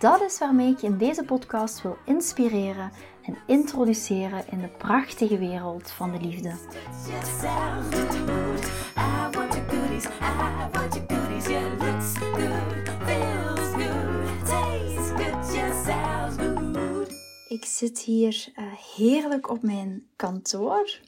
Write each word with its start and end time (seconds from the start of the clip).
Dat 0.00 0.20
is 0.20 0.38
waarmee 0.38 0.70
ik 0.70 0.78
je 0.78 0.86
in 0.86 0.98
deze 0.98 1.24
podcast 1.24 1.82
wil 1.82 1.96
inspireren 2.04 2.92
en 3.22 3.38
introduceren 3.46 4.44
in 4.50 4.60
de 4.60 4.68
prachtige 4.68 5.38
wereld 5.38 5.90
van 5.90 6.12
de 6.12 6.20
liefde. 6.20 6.54
Ik 17.48 17.64
zit 17.64 17.98
hier 17.98 18.52
uh, 18.56 18.64
heerlijk 18.96 19.50
op 19.50 19.62
mijn 19.62 20.06
kantoor 20.16 21.00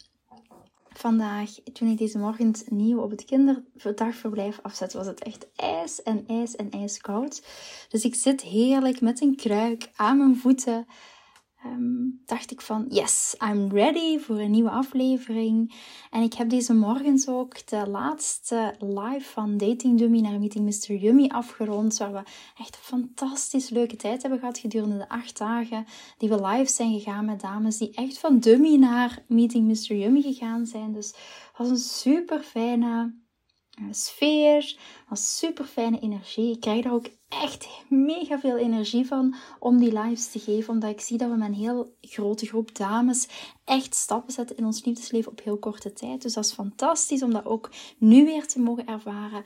vandaag, 1.02 1.50
toen 1.72 1.88
ik 1.88 1.98
deze 1.98 2.18
morgen 2.18 2.54
nieuw 2.68 3.00
op 3.00 3.10
het 3.10 3.24
kinderdagverblijf 3.24 4.58
afzet, 4.62 4.92
was 4.92 5.06
het 5.06 5.22
echt 5.22 5.46
ijs 5.56 6.02
en 6.02 6.24
ijs 6.26 6.56
en 6.56 6.70
ijskoud. 6.70 7.42
Dus 7.88 8.04
ik 8.04 8.14
zit 8.14 8.40
heerlijk 8.40 9.00
met 9.00 9.20
een 9.20 9.36
kruik 9.36 9.90
aan 9.96 10.18
mijn 10.18 10.36
voeten 10.36 10.86
Ehm, 11.62 12.08
dacht 12.26 12.50
ik 12.50 12.60
van 12.60 12.84
yes, 12.88 13.36
I'm 13.50 13.70
ready 13.70 14.18
voor 14.18 14.38
een 14.38 14.50
nieuwe 14.50 14.70
aflevering. 14.70 15.74
En 16.10 16.22
ik 16.22 16.34
heb 16.34 16.48
deze 16.48 16.74
morgens 16.74 17.28
ook 17.28 17.66
de 17.66 17.88
laatste 17.88 18.74
live 18.78 19.30
van 19.30 19.56
Dating 19.56 19.98
Dummy 19.98 20.20
naar 20.20 20.38
Meeting 20.38 20.64
Mr. 20.64 20.94
Yummy 20.94 21.28
afgerond. 21.28 21.96
Waar 21.96 22.12
we 22.12 22.22
echt 22.58 22.76
een 22.76 22.82
fantastisch 22.82 23.68
leuke 23.68 23.96
tijd 23.96 24.22
hebben 24.22 24.38
gehad 24.38 24.58
gedurende 24.58 24.96
de 24.96 25.08
acht 25.08 25.38
dagen 25.38 25.84
die 26.18 26.28
we 26.28 26.46
live 26.46 26.70
zijn 26.70 26.92
gegaan 26.92 27.24
met 27.24 27.40
dames 27.40 27.78
die 27.78 27.94
echt 27.94 28.18
van 28.18 28.38
Dummy 28.38 28.76
naar 28.76 29.24
Meeting 29.28 29.66
Mr. 29.66 29.96
Yummy 29.96 30.22
gegaan 30.22 30.66
zijn. 30.66 30.92
Dus 30.92 31.06
het 31.06 31.58
was 31.58 31.68
een 31.68 31.76
super 31.76 32.42
fijne 32.42 33.21
sfeer, 33.90 34.76
was 35.08 35.38
super 35.38 35.64
fijne 35.64 36.00
energie. 36.00 36.52
Ik 36.52 36.60
krijg 36.60 36.82
daar 36.82 36.92
ook 36.92 37.08
echt 37.28 37.68
mega 37.88 38.38
veel 38.38 38.56
energie 38.56 39.06
van 39.06 39.34
om 39.58 39.78
die 39.78 39.98
lives 39.98 40.30
te 40.30 40.38
geven, 40.38 40.72
omdat 40.72 40.90
ik 40.90 41.00
zie 41.00 41.18
dat 41.18 41.30
we 41.30 41.36
met 41.36 41.48
een 41.48 41.54
heel 41.54 41.96
grote 42.00 42.46
groep 42.46 42.76
dames 42.76 43.28
echt 43.64 43.94
stappen 43.94 44.32
zetten 44.32 44.56
in 44.56 44.64
ons 44.64 44.84
liefdesleven 44.84 45.30
op 45.30 45.42
heel 45.44 45.58
korte 45.58 45.92
tijd. 45.92 46.22
Dus 46.22 46.34
dat 46.34 46.44
is 46.44 46.52
fantastisch 46.52 47.22
om 47.22 47.32
dat 47.32 47.44
ook 47.44 47.70
nu 47.98 48.24
weer 48.24 48.46
te 48.46 48.60
mogen 48.60 48.86
ervaren. 48.86 49.44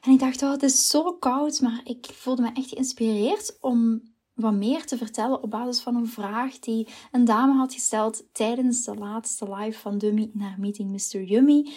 En 0.00 0.12
ik 0.12 0.18
dacht, 0.18 0.42
oh, 0.42 0.50
het 0.50 0.62
is 0.62 0.88
zo 0.88 1.12
koud, 1.12 1.60
maar 1.60 1.80
ik 1.84 2.06
voelde 2.12 2.42
me 2.42 2.50
echt 2.54 2.68
geïnspireerd 2.68 3.56
om 3.60 4.02
wat 4.34 4.52
meer 4.52 4.86
te 4.86 4.96
vertellen 4.96 5.42
op 5.42 5.50
basis 5.50 5.80
van 5.80 5.96
een 5.96 6.08
vraag 6.08 6.58
die 6.58 6.88
een 7.10 7.24
dame 7.24 7.52
had 7.52 7.74
gesteld 7.74 8.24
tijdens 8.32 8.84
de 8.84 8.94
laatste 8.94 9.54
live 9.54 9.78
van 9.78 9.98
Dummy 9.98 10.30
naar 10.32 10.56
Meeting 10.58 10.90
Mr. 10.90 11.22
Yummy. 11.22 11.72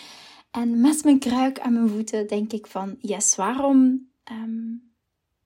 En 0.56 0.82
met 0.82 1.04
mijn 1.04 1.20
kruik 1.20 1.60
aan 1.60 1.74
mijn 1.74 1.90
voeten 1.90 2.28
denk 2.28 2.54
ik 2.54 2.68
van, 2.68 2.96
yes, 3.00 3.36
waarom 3.36 4.10
ehm, 4.24 4.72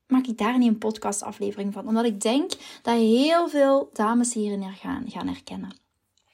maak 0.06 0.26
ik 0.26 0.38
daar 0.38 0.58
niet 0.58 0.68
een 0.68 0.78
podcastaflevering 0.78 1.72
van? 1.72 1.88
Omdat 1.88 2.04
ik 2.04 2.20
denk 2.20 2.50
dat 2.82 2.96
heel 2.96 3.48
veel 3.48 3.90
dames 3.92 4.34
hierin 4.34 4.72
gaan, 4.72 5.04
gaan 5.10 5.26
herkennen. 5.26 5.79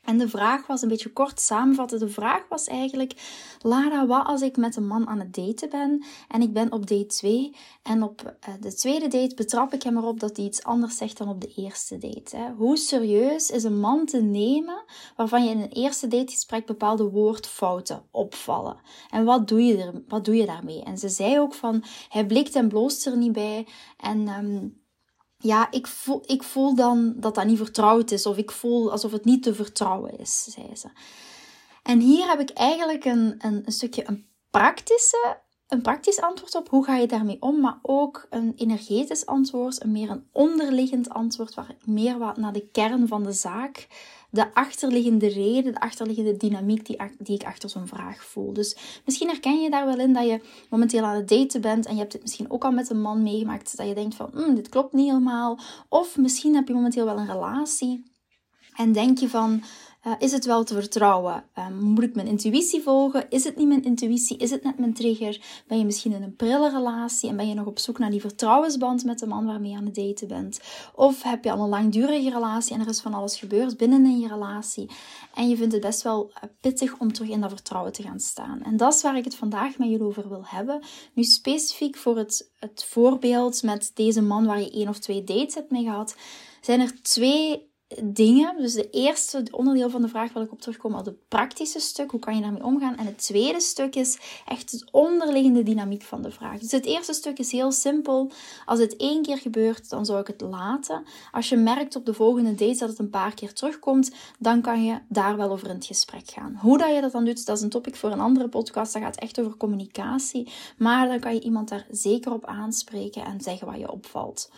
En 0.07 0.19
de 0.19 0.29
vraag 0.29 0.67
was 0.67 0.83
een 0.83 0.89
beetje 0.89 1.13
kort 1.13 1.41
samenvatten. 1.41 1.99
De 1.99 2.09
vraag 2.09 2.49
was 2.49 2.67
eigenlijk: 2.67 3.13
Lara, 3.61 4.07
wat 4.07 4.27
als 4.27 4.43
ik 4.43 4.57
met 4.57 4.77
een 4.77 4.87
man 4.87 5.07
aan 5.09 5.19
het 5.19 5.35
daten 5.35 5.69
ben 5.71 6.05
en 6.29 6.43
ik 6.43 6.53
ben 6.53 6.73
op 6.73 6.87
date 6.87 7.07
2 7.07 7.57
en 7.83 8.03
op 8.03 8.37
eh, 8.41 8.55
de 8.61 8.75
tweede 8.75 9.09
date 9.09 9.35
betrap 9.35 9.73
ik 9.73 9.83
hem 9.83 9.97
erop 9.97 10.21
dat 10.21 10.37
hij 10.37 10.47
iets 10.47 10.63
anders 10.63 10.97
zegt 10.97 11.19
dan 11.19 11.29
op 11.29 11.41
de 11.41 11.53
eerste 11.57 11.99
date? 11.99 12.37
Hè? 12.37 12.51
Hoe 12.53 12.77
serieus 12.77 13.51
is 13.51 13.65
een 13.65 13.81
man 13.81 14.07
te 14.07 14.23
nemen 14.23 14.85
waarvan 15.17 15.45
je 15.45 15.51
in 15.51 15.61
een 15.61 15.73
eerste 15.73 16.09
dategesprek 16.09 16.67
bepaalde 16.67 17.05
woordfouten 17.11 18.03
opvallen? 18.11 18.77
En 19.11 19.25
wat 19.25 19.49
doe 19.49 19.65
je, 19.65 19.83
er, 19.83 20.03
wat 20.09 20.25
doe 20.25 20.37
je 20.37 20.47
daarmee? 20.47 20.83
En 20.83 20.99
ze 20.99 21.09
zei 21.09 21.41
ook 21.41 21.55
van: 21.55 21.85
hij 22.09 22.27
blikt 22.27 22.55
en 22.55 22.69
bloost 22.69 23.07
er 23.07 23.17
niet 23.17 23.33
bij 23.33 23.67
en. 23.97 24.29
Um, 24.29 24.85
ja, 25.39 25.71
ik 25.71 25.87
voel, 25.87 26.23
ik 26.27 26.43
voel 26.43 26.75
dan 26.75 27.15
dat 27.17 27.35
dat 27.35 27.45
niet 27.47 27.59
vertrouwd 27.59 28.11
is. 28.11 28.27
Of 28.27 28.37
ik 28.37 28.51
voel 28.51 28.91
alsof 28.91 29.13
het 29.13 29.25
niet 29.25 29.43
te 29.43 29.55
vertrouwen 29.55 30.19
is, 30.19 30.45
zei 30.45 30.77
ze. 30.77 30.89
En 31.83 32.01
hier 32.01 32.29
heb 32.29 32.41
ik 32.41 32.51
eigenlijk 32.51 33.05
een, 33.05 33.35
een, 33.39 33.63
een 33.65 33.73
stukje 33.73 34.09
een 34.09 34.27
praktische 34.51 35.45
een 35.67 35.83
praktisch 35.83 36.21
antwoord 36.21 36.55
op 36.55 36.69
hoe 36.69 36.85
ga 36.85 36.97
je 36.97 37.07
daarmee 37.07 37.43
om, 37.43 37.61
maar 37.61 37.79
ook 37.83 38.27
een 38.31 38.53
energetisch 38.57 39.27
antwoord, 39.27 39.83
een 39.83 39.93
meer 39.93 40.11
een 40.11 40.29
onderliggend 40.33 41.09
antwoord, 41.09 41.55
waar 41.55 41.71
ik 41.71 41.87
meer 41.87 42.19
wat 42.19 42.37
naar 42.37 42.53
de 42.53 42.69
kern 42.69 43.09
van 43.09 43.23
de 43.23 43.33
zaak, 43.33 43.87
de 44.37 44.55
achterliggende 44.55 45.29
reden, 45.29 45.73
de 45.73 45.81
achterliggende 45.81 46.37
dynamiek 46.37 46.87
die, 46.87 46.97
die 47.19 47.35
ik 47.35 47.45
achter 47.45 47.69
zo'n 47.69 47.87
vraag 47.87 48.25
voel. 48.25 48.53
Dus 48.53 49.01
misschien 49.05 49.29
herken 49.29 49.61
je 49.61 49.71
daar 49.71 49.87
wel 49.87 49.99
in 49.99 50.13
dat 50.13 50.27
je 50.27 50.41
momenteel 50.71 51.05
aan 51.05 51.17
het 51.17 51.29
daten 51.29 51.61
bent 51.61 51.87
en 51.87 51.93
je 51.93 52.01
hebt 52.01 52.13
het 52.13 52.23
misschien 52.23 52.51
ook 52.51 52.65
al 52.65 52.73
met 52.73 52.91
een 52.91 53.01
man 53.01 53.23
meegemaakt, 53.23 53.77
dat 53.77 53.89
je 53.89 53.95
denkt 53.95 54.15
van, 54.15 54.31
hm, 54.33 54.55
dit 54.55 54.69
klopt 54.69 54.93
niet 54.93 55.09
helemaal. 55.09 55.59
Of 55.89 56.17
misschien 56.17 56.55
heb 56.55 56.69
je 56.69 56.75
momenteel 56.75 57.05
wel 57.05 57.19
een 57.19 57.33
relatie 57.33 58.13
en 58.75 58.93
denk 58.93 59.19
je 59.19 59.29
van, 59.29 59.63
uh, 60.07 60.13
is 60.19 60.33
het 60.33 60.45
wel 60.45 60.65
te 60.65 60.75
vertrouwen? 60.75 61.45
Um, 61.59 61.81
moet 61.81 62.03
ik 62.03 62.15
mijn 62.15 62.27
intuïtie 62.27 62.83
volgen? 62.83 63.31
Is 63.31 63.45
het 63.45 63.57
niet 63.57 63.69
mijn 63.69 63.85
intuïtie? 63.85 64.37
Is 64.37 64.51
het 64.51 64.63
net 64.63 64.79
mijn 64.79 64.95
trigger? 64.95 65.41
Ben 65.67 65.79
je 65.79 65.85
misschien 65.85 66.13
in 66.13 66.23
een 66.23 66.37
prille 66.37 66.71
relatie 66.71 67.29
en 67.29 67.37
ben 67.37 67.49
je 67.49 67.55
nog 67.55 67.67
op 67.67 67.79
zoek 67.79 67.99
naar 67.99 68.11
die 68.11 68.21
vertrouwensband 68.21 69.05
met 69.05 69.19
de 69.19 69.27
man 69.27 69.47
waarmee 69.47 69.71
je 69.71 69.77
aan 69.77 69.85
het 69.85 69.95
daten 69.95 70.29
bent? 70.29 70.61
Of 70.95 71.23
heb 71.23 71.45
je 71.45 71.53
al 71.53 71.63
een 71.63 71.69
langdurige 71.69 72.31
relatie 72.31 72.75
en 72.75 72.81
er 72.81 72.89
is 72.89 73.01
van 73.01 73.15
alles 73.15 73.37
gebeurd 73.37 73.77
binnen 73.77 74.05
in 74.05 74.21
je 74.21 74.29
relatie 74.29 74.91
en 75.35 75.49
je 75.49 75.57
vindt 75.57 75.73
het 75.73 75.83
best 75.83 76.03
wel 76.03 76.31
eh, 76.35 76.43
pittig 76.61 76.99
om 76.99 77.13
terug 77.13 77.31
in 77.31 77.41
dat 77.41 77.51
vertrouwen 77.51 77.93
te 77.93 78.03
gaan 78.03 78.21
staan? 78.21 78.63
En 78.63 78.77
dat 78.77 78.95
is 78.95 79.03
waar 79.03 79.17
ik 79.17 79.25
het 79.25 79.35
vandaag 79.35 79.79
met 79.79 79.89
jullie 79.89 80.07
over 80.07 80.29
wil 80.29 80.45
hebben. 80.45 80.83
Nu 81.15 81.25
specifiek 81.25 81.97
voor 81.97 82.17
het, 82.17 82.51
het 82.59 82.85
voorbeeld 82.89 83.63
met 83.63 83.91
deze 83.95 84.23
man 84.23 84.47
waar 84.47 84.61
je 84.61 84.71
één 84.71 84.89
of 84.89 84.99
twee 84.99 85.25
dates 85.25 85.55
hebt 85.55 85.71
mee 85.71 85.85
gehad, 85.85 86.17
zijn 86.61 86.81
er 86.81 87.03
twee 87.03 87.66
dingen. 88.05 88.57
Dus 88.57 88.73
de 88.73 88.91
eerste 88.91 89.49
onderdeel 89.51 89.91
van 89.91 90.03
de 90.03 90.09
vraag 90.09 90.33
wil 90.33 90.43
ik 90.43 90.53
op 90.53 90.61
terugkomen, 90.61 90.99
al 90.99 91.05
het 91.05 91.29
praktische 91.29 91.81
stuk. 91.81 92.11
Hoe 92.11 92.21
kan 92.21 92.35
je 92.35 92.41
daarmee 92.41 92.65
omgaan? 92.65 92.97
En 92.97 93.07
het 93.07 93.19
tweede 93.19 93.61
stuk 93.61 93.95
is 93.95 94.19
echt 94.47 94.71
het 94.71 94.91
onderliggende 94.91 95.63
dynamiek 95.63 96.03
van 96.03 96.23
de 96.23 96.31
vraag. 96.31 96.59
Dus 96.59 96.71
het 96.71 96.85
eerste 96.85 97.13
stuk 97.13 97.39
is 97.39 97.53
heel 97.53 97.73
simpel. 97.73 98.31
Als 98.65 98.79
het 98.79 98.97
één 98.97 99.23
keer 99.23 99.39
gebeurt, 99.39 99.91
dan 99.91 100.07
zou 100.07 100.21
ik 100.21 100.27
het 100.27 100.41
laten. 100.41 101.05
Als 101.33 101.49
je 101.49 101.57
merkt 101.57 101.97
op 101.97 102.07
de 102.07 102.15
volgende 102.15 102.55
date 102.55 102.79
dat 102.79 102.89
het 102.89 102.99
een 102.99 103.11
paar 103.11 103.35
keer 103.35 103.53
terugkomt, 103.53 104.15
dan 104.39 104.61
kan 104.61 104.85
je 104.85 104.99
daar 105.09 105.37
wel 105.37 105.51
over 105.51 105.69
in 105.69 105.75
het 105.75 105.87
gesprek 105.87 106.31
gaan. 106.31 106.59
Hoe 106.61 106.79
dat 106.79 106.95
je 106.95 107.01
dat 107.01 107.13
dan 107.13 107.25
doet, 107.25 107.47
dat 107.47 107.57
is 107.57 107.63
een 107.63 107.71
topic 107.71 107.97
voor 107.97 108.11
een 108.11 108.21
andere 108.21 108.49
podcast. 108.49 108.93
Dat 108.93 109.03
gaat 109.03 109.17
echt 109.17 109.41
over 109.41 109.57
communicatie. 109.57 110.53
Maar 110.79 111.09
dan 111.09 111.21
kan 111.21 111.35
je 111.35 111.41
iemand 111.41 111.69
daar 111.69 111.87
zeker 111.91 112.33
op 112.33 112.45
aanspreken 112.45 113.25
en 113.25 113.41
zeggen 113.41 113.67
wat 113.67 113.79
je 113.79 113.93
opvalt. 113.93 114.51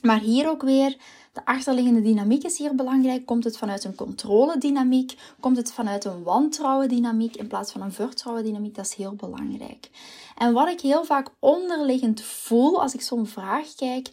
Maar 0.00 0.20
hier 0.20 0.48
ook 0.48 0.62
weer, 0.62 0.96
de 1.36 1.44
achterliggende 1.44 2.02
dynamiek 2.02 2.44
is 2.44 2.58
hier 2.58 2.74
belangrijk. 2.74 3.26
Komt 3.26 3.44
het 3.44 3.58
vanuit 3.58 3.84
een 3.84 3.94
controledynamiek? 3.94 5.14
Komt 5.40 5.56
het 5.56 5.72
vanuit 5.72 6.04
een 6.04 6.22
wantrouwen 6.22 6.88
dynamiek 6.88 7.36
in 7.36 7.46
plaats 7.46 7.72
van 7.72 7.82
een 7.82 7.92
vertrouwen 7.92 8.44
dynamiek? 8.44 8.74
Dat 8.74 8.84
is 8.84 8.94
heel 8.94 9.14
belangrijk. 9.14 9.90
En 10.36 10.52
wat 10.52 10.68
ik 10.68 10.80
heel 10.80 11.04
vaak 11.04 11.28
onderliggend 11.38 12.22
voel 12.22 12.82
als 12.82 12.94
ik 12.94 13.00
zo'n 13.00 13.26
vraag 13.26 13.74
kijk, 13.74 14.08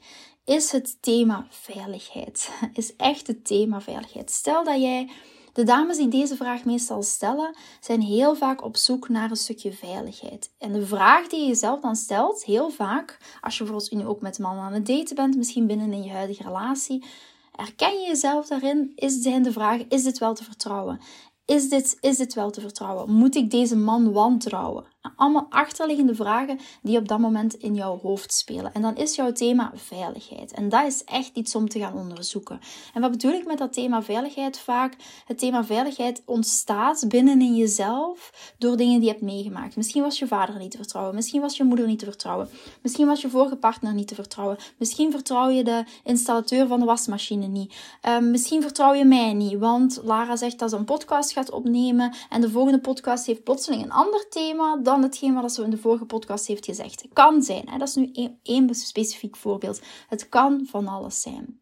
is 0.46 0.72
het 0.72 0.98
thema 1.02 1.48
veiligheid. 1.50 2.50
Is 2.74 2.96
echt 2.96 3.28
het 3.28 3.46
thema 3.46 3.82
veiligheid. 3.82 4.32
Stel 4.32 4.64
dat 4.64 4.82
jij 4.82 5.10
de 5.54 5.64
dames 5.64 5.98
die 5.98 6.08
deze 6.08 6.36
vraag 6.36 6.66
meestal 6.66 7.04
stellen, 7.04 7.56
zijn 7.80 8.02
heel 8.02 8.36
vaak 8.36 8.64
op 8.64 8.78
zoek 8.78 9.10
naar 9.10 9.30
een 9.30 9.36
stukje 9.36 9.74
veiligheid. 9.74 10.52
En 10.58 10.74
de 10.74 10.86
vraag 10.86 11.28
die 11.28 11.40
je 11.40 11.48
jezelf 11.48 11.80
dan 11.80 11.96
stelt, 11.96 12.44
heel 12.44 12.70
vaak, 12.70 13.18
als 13.42 13.58
je 13.58 13.64
bijvoorbeeld 13.64 13.92
nu 13.92 14.06
ook 14.06 14.22
met 14.22 14.38
een 14.38 14.44
man 14.44 14.58
aan 14.58 14.74
het 14.74 14.86
daten 14.86 15.16
bent, 15.16 15.36
misschien 15.36 15.68
binnen 15.68 15.94
in 15.94 16.04
je 16.04 16.12
huidige 16.12 16.44
relatie, 16.44 17.04
herken 17.52 18.00
je 18.02 18.08
jezelf 18.08 18.48
daarin? 18.48 18.92
Is 18.96 19.22
zijn 19.22 19.44
de 19.44 19.52
vraag: 19.52 19.82
is 19.88 20.04
dit 20.04 20.18
wel 20.18 20.34
te 20.34 20.44
vertrouwen? 20.44 21.00
Is 21.46 21.70
dit, 21.70 21.98
is 22.00 22.18
dit 22.18 22.34
wel 22.34 22.52
te 22.52 22.62
vertrouwen? 22.62 23.12
Moet 23.12 23.36
ik 23.36 23.52
deze 23.52 23.76
man 23.76 24.12
wantrouwen? 24.12 24.86
Allemaal 25.16 25.46
achterliggende 25.50 26.16
vragen 26.16 26.60
die 26.82 26.98
op 26.98 27.08
dat 27.08 27.20
moment 27.20 27.54
in 27.54 27.76
jouw 27.76 28.00
hoofd 28.00 28.34
spelen. 28.34 28.74
En 28.74 28.82
dan 28.82 28.96
is 28.96 29.16
jouw 29.16 29.32
thema 29.32 29.72
veiligheid. 29.76 30.52
En 30.52 30.70
dat 30.70 30.86
is 30.86 31.04
echt 31.04 31.32
iets 31.34 31.56
om 31.56 31.70
te 31.70 31.80
gaan 31.80 31.94
onderzoeken. 31.94 32.60
En 32.94 33.02
wat 33.02 33.12
bedoel 33.12 33.32
ik 33.32 33.46
met 33.46 33.58
dat 33.58 33.74
thema 33.74 34.02
veiligheid? 34.04 34.60
Vaak 34.60 34.96
het 35.26 35.40
thema 35.40 35.66
veiligheid 35.66 36.22
ontstaat 36.26 37.06
binnenin 37.08 37.56
jezelf 37.56 38.32
door 38.58 38.78
dingen 38.78 38.94
die 39.00 39.04
je 39.04 39.12
hebt 39.12 39.22
meegemaakt. 39.22 39.76
Misschien 39.76 40.02
was 40.02 40.20
je 40.20 40.28
vader 40.28 40.58
niet 40.58 40.72
te 40.72 40.78
vertrouwen. 40.78 41.16
Misschien 41.16 41.42
was 41.42 41.58
je 41.58 41.64
moeder 41.64 41.88
niet 41.88 42.00
te 42.00 42.06
vertrouwen. 42.06 42.50
Misschien 42.82 43.08
was 43.08 43.22
je 43.22 43.30
vorige 43.30 43.56
partner 43.56 43.94
niet 43.94 44.08
te 44.08 44.16
vertrouwen. 44.16 44.58
Misschien 44.78 45.12
vertrouw 45.12 45.50
je 45.50 45.64
de 45.64 45.84
installateur 46.04 46.68
van 46.68 46.80
de 46.80 46.86
wasmachine 46.86 47.48
niet. 47.48 47.74
Ehm, 48.02 48.32
misschien 48.32 48.62
vertrouw 48.62 48.94
je 48.94 49.06
mij 49.06 49.34
niet. 49.34 49.60
Want 49.60 50.00
Lara 50.04 50.36
zegt 50.36 50.60
dat 50.60 50.70
ze 50.70 50.76
een 50.76 50.86
podcast 50.86 51.32
gaat 51.32 51.52
opnemen. 51.52 52.14
En 52.30 52.42
de 52.42 52.50
volgende 52.50 52.80
podcast 52.80 53.26
heeft 53.26 53.44
plotseling 53.44 53.84
een 53.84 53.92
ander 53.92 54.30
thema 54.30 54.78
dan 54.78 54.93
hetgeen 55.02 55.34
wat 55.34 55.52
ze 55.52 55.64
in 55.64 55.70
de 55.70 55.78
vorige 55.78 56.06
podcast 56.06 56.48
heeft 56.48 56.66
gezegd. 56.66 57.06
Kan 57.14 57.44
zijn, 57.44 57.70
hè? 57.70 57.78
dat 57.78 57.88
is 57.88 57.96
nu 57.96 58.38
één 58.44 58.76
specifiek 58.76 59.36
voorbeeld. 59.36 59.82
Het 60.08 60.30
kan 60.30 60.66
van 60.70 60.88
alles 60.88 61.22
zijn. 61.22 61.60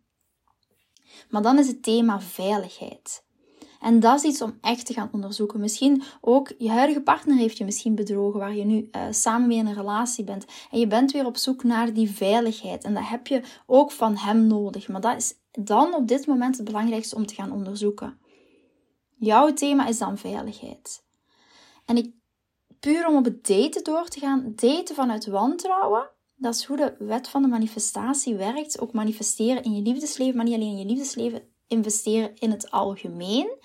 Maar 1.30 1.42
dan 1.42 1.60
is 1.60 1.68
het 1.68 1.84
thema 1.84 2.22
veiligheid. 2.22 3.24
En 3.82 4.00
dat 4.00 4.16
is 4.16 4.30
iets 4.30 4.42
om 4.42 4.58
echt 4.62 4.86
te 4.86 4.94
gaan 4.94 5.10
onderzoeken. 5.12 5.60
Misschien 5.60 6.04
ook 6.22 6.54
je 6.58 6.70
huidige 6.70 7.02
partner 7.02 7.38
heeft 7.38 7.58
je 7.58 7.66
misschien 7.66 7.96
bedrogen, 7.96 8.40
waar 8.40 8.56
je 8.56 8.66
nu 8.66 8.90
uh, 8.92 9.02
samen 9.10 9.48
mee 9.48 9.58
in 9.58 9.68
een 9.68 9.74
relatie 9.74 10.24
bent. 10.24 10.46
En 10.72 10.80
je 10.80 10.88
bent 10.88 11.12
weer 11.12 11.26
op 11.26 11.38
zoek 11.38 11.64
naar 11.64 11.94
die 11.94 12.12
veiligheid. 12.12 12.84
En 12.84 12.94
dat 12.94 13.08
heb 13.08 13.28
je 13.28 13.42
ook 13.66 13.92
van 13.92 14.18
hem 14.18 14.48
nodig. 14.48 14.88
Maar 14.88 15.02
dat 15.02 15.18
is 15.18 15.34
dan 15.52 15.94
op 15.94 16.08
dit 16.08 16.28
moment 16.28 16.58
het 16.58 16.66
belangrijkste 16.66 17.16
om 17.16 17.26
te 17.26 17.34
gaan 17.34 17.52
onderzoeken. 17.52 18.20
Jouw 19.18 19.54
thema 19.54 19.88
is 19.88 19.98
dan 19.98 20.18
veiligheid. 20.18 21.04
En 21.86 21.98
ik 21.98 22.14
puur 22.82 23.08
om 23.08 23.16
op 23.16 23.26
het 23.26 23.48
daten 23.48 23.84
door 23.84 24.08
te 24.08 24.20
gaan, 24.20 24.54
daten 24.56 24.96
vanuit 24.96 25.26
wantrouwen, 25.26 26.10
dat 26.42 26.56
is 26.56 26.66
hoe 26.66 26.78
de 26.78 26.96
wet 27.00 27.28
van 27.28 27.42
de 27.42 27.48
manifestatie 27.48 28.36
werkt. 28.36 28.80
Ook 28.80 28.94
manifesteren 28.94 29.64
in 29.64 29.76
je 29.76 29.82
liefdesleven, 29.82 30.36
maar 30.36 30.46
niet 30.46 30.54
alleen 30.54 30.72
in 30.72 30.78
je 30.78 30.86
liefdesleven, 30.86 31.44
investeren 31.68 32.36
in 32.36 32.52
het 32.52 32.72
algemeen. 32.72 33.58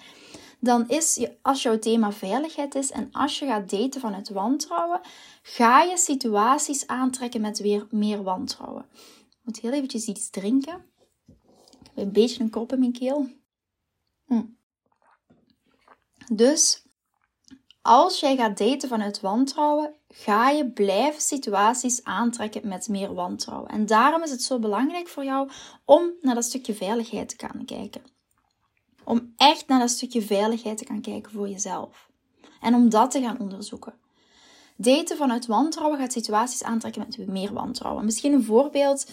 Dan 0.61 0.89
is, 0.89 1.15
je, 1.15 1.37
als 1.43 1.63
jouw 1.63 1.79
thema 1.79 2.13
veiligheid 2.13 2.75
is 2.75 2.91
en 2.91 3.09
als 3.13 3.39
je 3.39 3.47
gaat 3.47 3.71
daten 3.71 4.01
vanuit 4.01 4.29
wantrouwen, 4.29 5.01
ga 5.43 5.83
je 5.83 5.97
situaties 5.97 6.87
aantrekken 6.87 7.41
met 7.41 7.59
weer 7.59 7.87
meer 7.91 8.23
wantrouwen. 8.23 8.87
Ik 9.29 9.41
moet 9.43 9.61
heel 9.61 9.73
eventjes 9.73 10.07
iets 10.07 10.31
drinken. 10.31 10.85
Ik 11.27 11.93
heb 11.95 12.07
een 12.07 12.13
beetje 12.13 12.43
een 12.43 12.51
kop 12.51 12.73
in 12.73 12.79
mijn 12.79 12.93
keel. 12.93 13.29
Hm. 14.27 14.45
Dus 16.33 16.86
als 17.87 18.21
jij 18.21 18.37
gaat 18.37 18.59
daten 18.59 18.89
vanuit 18.89 19.21
wantrouwen, 19.21 19.95
ga 20.09 20.51
je 20.51 20.71
blijven 20.71 21.21
situaties 21.21 22.05
aantrekken 22.05 22.69
met 22.69 22.89
meer 22.89 23.15
wantrouwen. 23.15 23.71
En 23.71 23.87
daarom 23.87 24.23
is 24.23 24.31
het 24.31 24.43
zo 24.43 24.59
belangrijk 24.59 25.09
voor 25.09 25.25
jou 25.25 25.51
om 25.85 26.11
naar 26.21 26.35
dat 26.35 26.45
stukje 26.45 26.75
veiligheid 26.75 27.29
te 27.29 27.47
gaan 27.47 27.65
kijken. 27.65 28.03
Om 29.05 29.33
echt 29.37 29.69
naar 29.69 29.79
dat 29.79 29.91
stukje 29.91 30.23
veiligheid 30.23 30.79
te 30.79 30.87
gaan 30.87 31.01
kijken 31.01 31.33
voor 31.33 31.49
jezelf. 31.49 32.09
En 32.61 32.75
om 32.75 32.89
dat 32.89 33.11
te 33.11 33.21
gaan 33.21 33.41
onderzoeken. 33.41 33.95
Daten 34.77 35.17
vanuit 35.17 35.47
wantrouwen 35.47 35.99
gaat 35.99 36.13
situaties 36.13 36.63
aantrekken 36.63 37.07
met 37.09 37.27
meer 37.27 37.53
wantrouwen. 37.53 38.05
Misschien 38.05 38.33
een 38.33 38.45
voorbeeld 38.45 39.07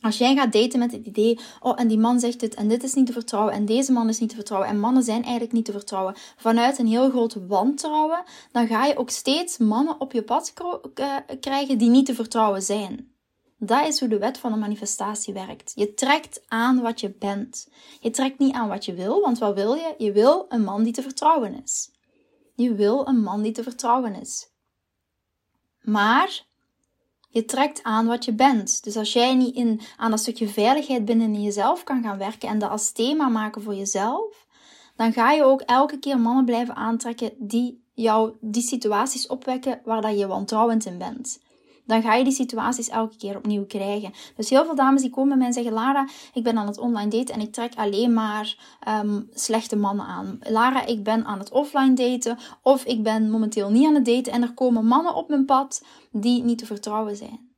als 0.00 0.18
jij 0.18 0.34
gaat 0.34 0.52
daten 0.52 0.78
met 0.78 0.92
het 0.92 1.06
idee, 1.06 1.38
oh 1.60 1.80
en 1.80 1.88
die 1.88 1.98
man 1.98 2.20
zegt 2.20 2.40
dit 2.40 2.54
en 2.54 2.68
dit 2.68 2.82
is 2.82 2.94
niet 2.94 3.06
te 3.06 3.12
vertrouwen 3.12 3.52
en 3.52 3.64
deze 3.64 3.92
man 3.92 4.08
is 4.08 4.18
niet 4.18 4.28
te 4.28 4.34
vertrouwen 4.34 4.68
en 4.68 4.80
mannen 4.80 5.02
zijn 5.02 5.22
eigenlijk 5.22 5.52
niet 5.52 5.64
te 5.64 5.72
vertrouwen, 5.72 6.14
vanuit 6.36 6.78
een 6.78 6.86
heel 6.86 7.10
groot 7.10 7.36
wantrouwen, 7.46 8.22
dan 8.52 8.66
ga 8.66 8.86
je 8.86 8.96
ook 8.96 9.10
steeds 9.10 9.58
mannen 9.58 10.00
op 10.00 10.12
je 10.12 10.22
pad 10.22 10.52
eh, 10.94 11.16
krijgen 11.40 11.78
die 11.78 11.90
niet 11.90 12.06
te 12.06 12.14
vertrouwen 12.14 12.62
zijn. 12.62 13.14
Dat 13.58 13.86
is 13.86 14.00
hoe 14.00 14.08
de 14.08 14.18
wet 14.18 14.38
van 14.38 14.52
de 14.52 14.58
manifestatie 14.58 15.34
werkt. 15.34 15.72
Je 15.74 15.94
trekt 15.94 16.42
aan 16.48 16.80
wat 16.80 17.00
je 17.00 17.10
bent. 17.18 17.68
Je 18.00 18.10
trekt 18.10 18.38
niet 18.38 18.54
aan 18.54 18.68
wat 18.68 18.84
je 18.84 18.94
wil, 18.94 19.20
want 19.20 19.38
wat 19.38 19.54
wil 19.54 19.74
je? 19.74 19.94
Je 19.98 20.12
wil 20.12 20.46
een 20.48 20.64
man 20.64 20.82
die 20.82 20.92
te 20.92 21.02
vertrouwen 21.02 21.62
is. 21.62 21.90
Je 22.54 22.74
wil 22.74 23.08
een 23.08 23.22
man 23.22 23.42
die 23.42 23.52
te 23.52 23.62
vertrouwen 23.62 24.14
is. 24.14 24.50
Maar 25.80 26.44
je 27.36 27.44
trekt 27.44 27.82
aan 27.82 28.06
wat 28.06 28.24
je 28.24 28.32
bent. 28.32 28.84
Dus 28.84 28.96
als 28.96 29.12
jij 29.12 29.34
niet 29.34 29.54
in, 29.54 29.80
aan 29.96 30.10
dat 30.10 30.20
stukje 30.20 30.48
veiligheid 30.48 31.04
binnen 31.04 31.34
in 31.34 31.42
jezelf 31.42 31.84
kan 31.84 32.02
gaan 32.02 32.18
werken 32.18 32.48
en 32.48 32.58
dat 32.58 32.70
als 32.70 32.92
thema 32.92 33.28
maken 33.28 33.62
voor 33.62 33.74
jezelf, 33.74 34.46
dan 34.96 35.12
ga 35.12 35.32
je 35.32 35.44
ook 35.44 35.60
elke 35.60 35.98
keer 35.98 36.18
mannen 36.20 36.44
blijven 36.44 36.74
aantrekken 36.74 37.32
die 37.38 37.84
jou 37.94 38.32
die 38.40 38.62
situaties 38.62 39.26
opwekken 39.26 39.80
waar 39.84 40.00
dat 40.00 40.18
je 40.18 40.26
wantrouwend 40.26 40.86
in 40.86 40.98
bent 40.98 41.38
dan 41.86 42.02
ga 42.02 42.14
je 42.14 42.24
die 42.24 42.32
situaties 42.32 42.88
elke 42.88 43.16
keer 43.16 43.36
opnieuw 43.36 43.66
krijgen. 43.66 44.12
Dus 44.36 44.50
heel 44.50 44.64
veel 44.64 44.74
dames 44.74 45.00
die 45.00 45.10
komen 45.10 45.28
bij 45.28 45.36
mij 45.38 45.46
en 45.46 45.52
zeggen: 45.52 45.72
Lara, 45.72 46.08
ik 46.32 46.42
ben 46.42 46.58
aan 46.58 46.66
het 46.66 46.78
online 46.78 47.10
daten 47.10 47.34
en 47.34 47.40
ik 47.40 47.52
trek 47.52 47.74
alleen 47.74 48.12
maar 48.12 48.76
ehm, 48.80 49.22
slechte 49.32 49.76
mannen 49.76 50.06
aan. 50.06 50.38
Lara, 50.42 50.86
ik 50.86 51.02
ben 51.02 51.24
aan 51.24 51.38
het 51.38 51.50
offline 51.50 51.94
daten 51.94 52.38
of 52.62 52.84
ik 52.84 53.02
ben 53.02 53.30
momenteel 53.30 53.70
niet 53.70 53.86
aan 53.86 53.94
het 53.94 54.04
daten 54.04 54.32
en 54.32 54.42
er 54.42 54.54
komen 54.54 54.86
mannen 54.86 55.14
op 55.14 55.28
mijn 55.28 55.44
pad 55.44 55.84
die 56.10 56.42
niet 56.42 56.58
te 56.58 56.66
vertrouwen 56.66 57.16
zijn. 57.16 57.54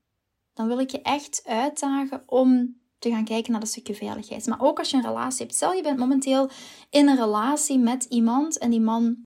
Dan 0.54 0.66
wil 0.66 0.78
ik 0.78 0.90
je 0.90 1.02
echt 1.02 1.42
uitdagen 1.44 2.22
om 2.26 2.76
te 2.98 3.10
gaan 3.10 3.24
kijken 3.24 3.50
naar 3.50 3.60
dat 3.60 3.68
stukje 3.68 3.94
veiligheid. 3.94 4.46
Maar 4.46 4.60
ook 4.60 4.78
als 4.78 4.90
je 4.90 4.96
een 4.96 5.02
relatie 5.02 5.40
hebt. 5.40 5.54
Stel 5.54 5.72
je 5.72 5.82
bent 5.82 5.98
momenteel 5.98 6.50
in 6.90 7.08
een 7.08 7.16
relatie 7.16 7.78
met 7.78 8.04
iemand 8.04 8.58
en 8.58 8.70
die 8.70 8.80
man 8.80 9.16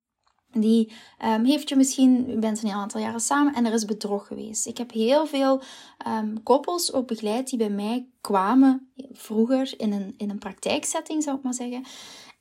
die 0.53 0.93
um, 1.25 1.45
heeft 1.45 1.69
je 1.69 1.77
misschien, 1.77 2.31
u 2.31 2.39
bent 2.39 2.63
een 2.63 2.71
aantal 2.71 3.01
jaren 3.01 3.21
samen 3.21 3.55
en 3.55 3.67
er 3.67 3.73
is 3.73 3.85
bedrog 3.85 4.27
geweest. 4.27 4.67
Ik 4.67 4.79
heb 4.79 4.93
heel 4.93 5.27
veel 5.27 5.63
um, 6.07 6.43
koppels 6.43 6.93
ook 6.93 7.07
begeleid 7.07 7.49
die 7.49 7.59
bij 7.59 7.71
mij 7.71 8.07
kwamen 8.21 8.91
vroeger 9.13 9.75
in 9.77 9.93
een, 9.93 10.15
in 10.17 10.31
een 10.31 10.39
praktijksetting, 10.39 11.23
zou 11.23 11.37
ik 11.37 11.43
maar 11.43 11.55
zeggen. 11.55 11.85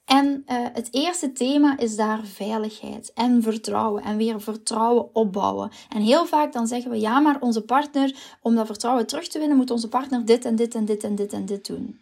En 0.06 0.44
uh, 0.48 0.56
het 0.74 0.88
eerste 0.92 1.32
thema 1.32 1.78
is 1.78 1.96
daar 1.96 2.26
veiligheid 2.26 3.12
en 3.14 3.44
vertrouwen 3.44 4.04
en 4.04 4.18
weer 4.18 4.42
vertrouwen 4.42 5.16
opbouwen. 5.16 5.72
En 5.90 6.02
heel 6.02 6.26
vaak 6.26 6.54
dan 6.54 6.68
zeggen 6.68 6.92
we 6.92 7.00
ja, 7.00 7.20
maar 7.20 7.38
onze 7.40 7.62
partner, 7.62 8.16
om 8.42 8.56
dat 8.56 8.66
vertrouwen 8.66 9.08
terug 9.08 9.28
te 9.28 9.40
winnen, 9.40 9.58
moet 9.58 9.72
onze 9.72 9.90
partner 9.90 10.26
dit 10.26 10.46
en 10.46 10.56
dit 10.56 10.76
en 10.76 10.86
dit 10.86 11.04
en 11.04 11.16
dit 11.16 11.34
en 11.34 11.46
dit 11.46 11.68
doen 11.68 12.00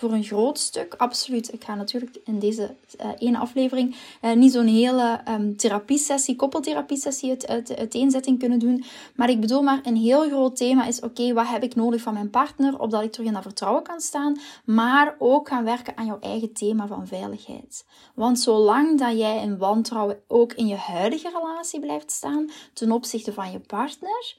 voor 0.00 0.12
een 0.12 0.24
groot 0.24 0.58
stuk, 0.58 0.94
absoluut. 0.94 1.52
Ik 1.52 1.64
ga 1.64 1.74
natuurlijk 1.74 2.16
in 2.24 2.38
deze 2.38 2.74
uh, 3.00 3.10
ene 3.18 3.38
aflevering 3.38 3.96
uh, 4.22 4.32
niet 4.32 4.52
zo'n 4.52 4.66
hele 4.66 5.20
um, 5.28 5.56
therapiesessie, 5.56 6.36
koppeltherapiesessie 6.36 7.30
het, 7.30 7.46
het, 7.46 7.76
uiteenzetting 7.76 8.38
kunnen 8.38 8.58
doen. 8.58 8.84
Maar 9.14 9.30
ik 9.30 9.40
bedoel 9.40 9.62
maar, 9.62 9.80
een 9.82 9.96
heel 9.96 10.28
groot 10.28 10.56
thema 10.56 10.86
is, 10.86 11.00
oké, 11.00 11.32
wat 11.32 11.48
heb 11.48 11.62
ik 11.62 11.74
nodig 11.74 12.02
van 12.02 12.14
mijn 12.14 12.30
partner, 12.30 12.78
opdat 12.78 13.02
ik 13.02 13.12
terug 13.12 13.26
in 13.26 13.32
dat 13.32 13.42
vertrouwen 13.42 13.82
kan 13.82 14.00
staan. 14.00 14.36
Maar 14.64 15.14
ook 15.18 15.48
gaan 15.48 15.64
werken 15.64 15.96
aan 15.96 16.06
jouw 16.06 16.20
eigen 16.20 16.52
thema 16.52 16.86
van 16.86 17.06
veiligheid. 17.06 17.84
Want 18.14 18.40
zolang 18.40 18.98
dat 18.98 19.18
jij 19.18 19.42
in 19.42 19.58
wantrouwen 19.58 20.20
ook 20.26 20.52
in 20.52 20.66
je 20.66 20.76
huidige 20.76 21.30
relatie 21.34 21.80
blijft 21.80 22.10
staan, 22.10 22.50
ten 22.72 22.92
opzichte 22.92 23.32
van 23.32 23.50
je 23.50 23.58
partner 23.58 24.36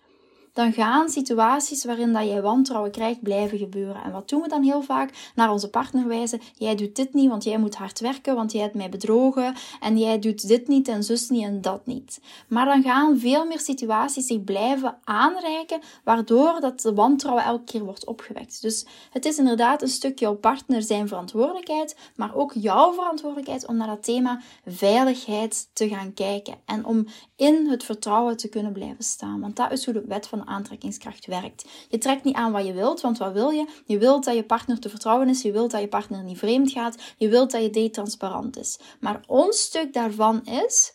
dan 0.53 0.74
gaan 0.74 1.09
situaties 1.09 1.86
waarin 1.86 2.13
dat 2.13 2.27
jij 2.27 2.41
wantrouwen 2.41 2.91
krijgt 2.91 3.22
blijven 3.22 3.58
gebeuren. 3.58 4.03
En 4.03 4.12
wat 4.12 4.29
doen 4.29 4.41
we 4.41 4.48
dan 4.48 4.63
heel 4.63 4.81
vaak? 4.81 5.31
Naar 5.36 5.51
onze 5.51 5.70
partner 5.70 6.08
wijzen. 6.08 6.41
Jij 6.55 6.75
doet 6.75 6.96
dit 6.96 7.13
niet, 7.13 7.29
want 7.29 7.43
jij 7.43 7.58
moet 7.58 7.75
hard 7.75 8.00
werken, 8.00 8.36
want 8.36 8.51
jij 8.51 8.62
hebt 8.62 8.75
mij 8.75 8.89
bedrogen. 8.89 9.55
En 9.79 9.98
jij 9.98 10.20
doet 10.20 10.48
dit 10.48 10.67
niet 10.67 10.88
en 10.88 11.03
zus 11.03 11.29
niet 11.29 11.43
en 11.43 11.62
dat 11.62 11.86
niet. 11.86 12.22
Maar 12.48 12.65
dan 12.65 12.84
gaan 12.84 13.20
veel 13.20 13.46
meer 13.46 13.60
situaties 13.60 14.27
zich 14.27 14.43
blijven 14.43 14.98
aanreiken, 15.03 15.79
waardoor 16.03 16.60
dat 16.60 16.81
de 16.81 16.93
wantrouwen 16.93 17.43
elke 17.43 17.63
keer 17.63 17.84
wordt 17.84 18.05
opgewekt. 18.05 18.62
Dus 18.62 18.86
het 19.12 19.25
is 19.25 19.38
inderdaad 19.38 19.81
een 19.81 19.88
stuk 19.88 20.20
jouw 20.20 20.36
partner 20.36 20.81
zijn 20.81 21.08
verantwoordelijkheid, 21.08 21.96
maar 22.15 22.36
ook 22.36 22.53
jouw 22.53 22.93
verantwoordelijkheid 22.93 23.67
om 23.67 23.77
naar 23.77 23.88
dat 23.88 24.03
thema 24.03 24.41
veiligheid 24.65 25.70
te 25.74 25.89
gaan 25.89 26.13
kijken. 26.13 26.55
En 26.65 26.86
om 26.86 27.08
in 27.36 27.67
het 27.70 27.84
vertrouwen 27.84 28.38
te 28.38 28.50
kunnen 28.50 28.74
blijven 28.74 29.03
staan. 29.03 29.39
Want 29.39 29.55
dat 29.55 29.72
is 29.72 29.86
hoe 29.86 29.93
de 29.93 30.03
wet 30.08 30.27
van 30.27 30.40
aantrekkingskracht 30.45 31.25
werkt. 31.25 31.69
Je 31.89 31.98
trekt 31.98 32.24
niet 32.24 32.36
aan 32.36 32.51
wat 32.51 32.65
je 32.65 32.74
wilt, 32.74 33.01
want 33.01 33.17
wat 33.17 33.33
wil 33.33 33.50
je? 33.50 33.67
Je 33.86 33.98
wilt 33.98 34.24
dat 34.24 34.36
je 34.36 34.43
partner 34.43 34.79
te 34.79 34.89
vertrouwen 34.89 35.29
is, 35.29 35.41
je 35.41 35.51
wilt 35.51 35.71
dat 35.71 35.81
je 35.81 35.88
partner 35.88 36.24
niet 36.24 36.38
vreemd 36.38 36.71
gaat, 36.71 37.13
je 37.17 37.29
wilt 37.29 37.51
dat 37.51 37.62
je 37.62 37.69
date 37.69 37.89
transparant 37.89 38.57
is. 38.57 38.79
Maar 39.00 39.24
ons 39.27 39.62
stuk 39.62 39.93
daarvan 39.93 40.45
is 40.45 40.93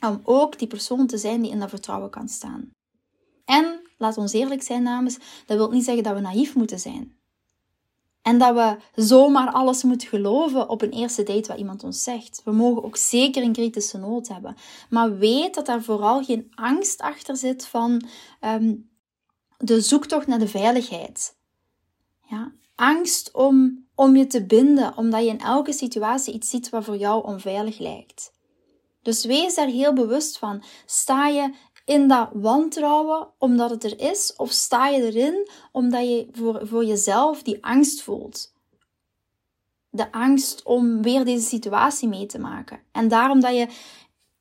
om 0.00 0.20
ook 0.22 0.58
die 0.58 0.68
persoon 0.68 1.06
te 1.06 1.18
zijn 1.18 1.42
die 1.42 1.50
in 1.50 1.60
dat 1.60 1.68
vertrouwen 1.68 2.10
kan 2.10 2.28
staan. 2.28 2.70
En, 3.44 3.80
laat 3.98 4.16
ons 4.16 4.32
eerlijk 4.32 4.62
zijn, 4.62 4.84
dames, 4.84 5.18
dat 5.46 5.56
wil 5.56 5.70
niet 5.70 5.84
zeggen 5.84 6.02
dat 6.02 6.14
we 6.14 6.20
naïef 6.20 6.54
moeten 6.54 6.78
zijn. 6.78 7.16
En 8.26 8.38
dat 8.38 8.54
we 8.54 9.02
zomaar 9.02 9.52
alles 9.52 9.82
moeten 9.82 10.08
geloven 10.08 10.68
op 10.68 10.82
een 10.82 10.90
eerste 10.90 11.22
date 11.22 11.48
wat 11.48 11.58
iemand 11.58 11.84
ons 11.84 12.02
zegt. 12.02 12.40
We 12.44 12.52
mogen 12.52 12.84
ook 12.84 12.96
zeker 12.96 13.42
een 13.42 13.52
kritische 13.52 13.98
noot 13.98 14.28
hebben. 14.28 14.56
Maar 14.90 15.18
weet 15.18 15.54
dat 15.54 15.66
daar 15.66 15.82
vooral 15.82 16.24
geen 16.24 16.52
angst 16.54 17.00
achter 17.00 17.36
zit 17.36 17.66
van 17.66 18.06
ehm, 18.40 18.74
de 19.58 19.80
zoektocht 19.80 20.26
naar 20.26 20.38
de 20.38 20.48
veiligheid. 20.48 21.36
Ja? 22.28 22.52
Angst 22.74 23.30
om, 23.32 23.86
om 23.94 24.16
je 24.16 24.26
te 24.26 24.46
binden, 24.46 24.96
omdat 24.96 25.22
je 25.22 25.28
in 25.28 25.40
elke 25.40 25.72
situatie 25.72 26.34
iets 26.34 26.50
ziet 26.50 26.68
wat 26.68 26.84
voor 26.84 26.96
jou 26.96 27.24
onveilig 27.24 27.78
lijkt. 27.78 28.32
Dus 29.02 29.24
wees 29.24 29.54
daar 29.54 29.68
heel 29.68 29.92
bewust 29.92 30.38
van. 30.38 30.62
Sta 30.86 31.26
je 31.26 31.54
in 31.86 32.08
dat 32.08 32.28
wantrouwen 32.32 33.28
omdat 33.38 33.70
het 33.70 33.84
er 33.84 34.00
is? 34.00 34.34
Of 34.36 34.50
sta 34.50 34.88
je 34.88 35.02
erin 35.02 35.48
omdat 35.72 36.08
je 36.08 36.28
voor, 36.32 36.66
voor 36.66 36.84
jezelf 36.84 37.42
die 37.42 37.64
angst 37.64 38.02
voelt? 38.02 38.54
De 39.90 40.12
angst 40.12 40.62
om 40.62 41.02
weer 41.02 41.24
deze 41.24 41.46
situatie 41.46 42.08
mee 42.08 42.26
te 42.26 42.38
maken. 42.38 42.80
En 42.92 43.08
daarom 43.08 43.40
dat 43.40 43.56
je, 43.56 43.68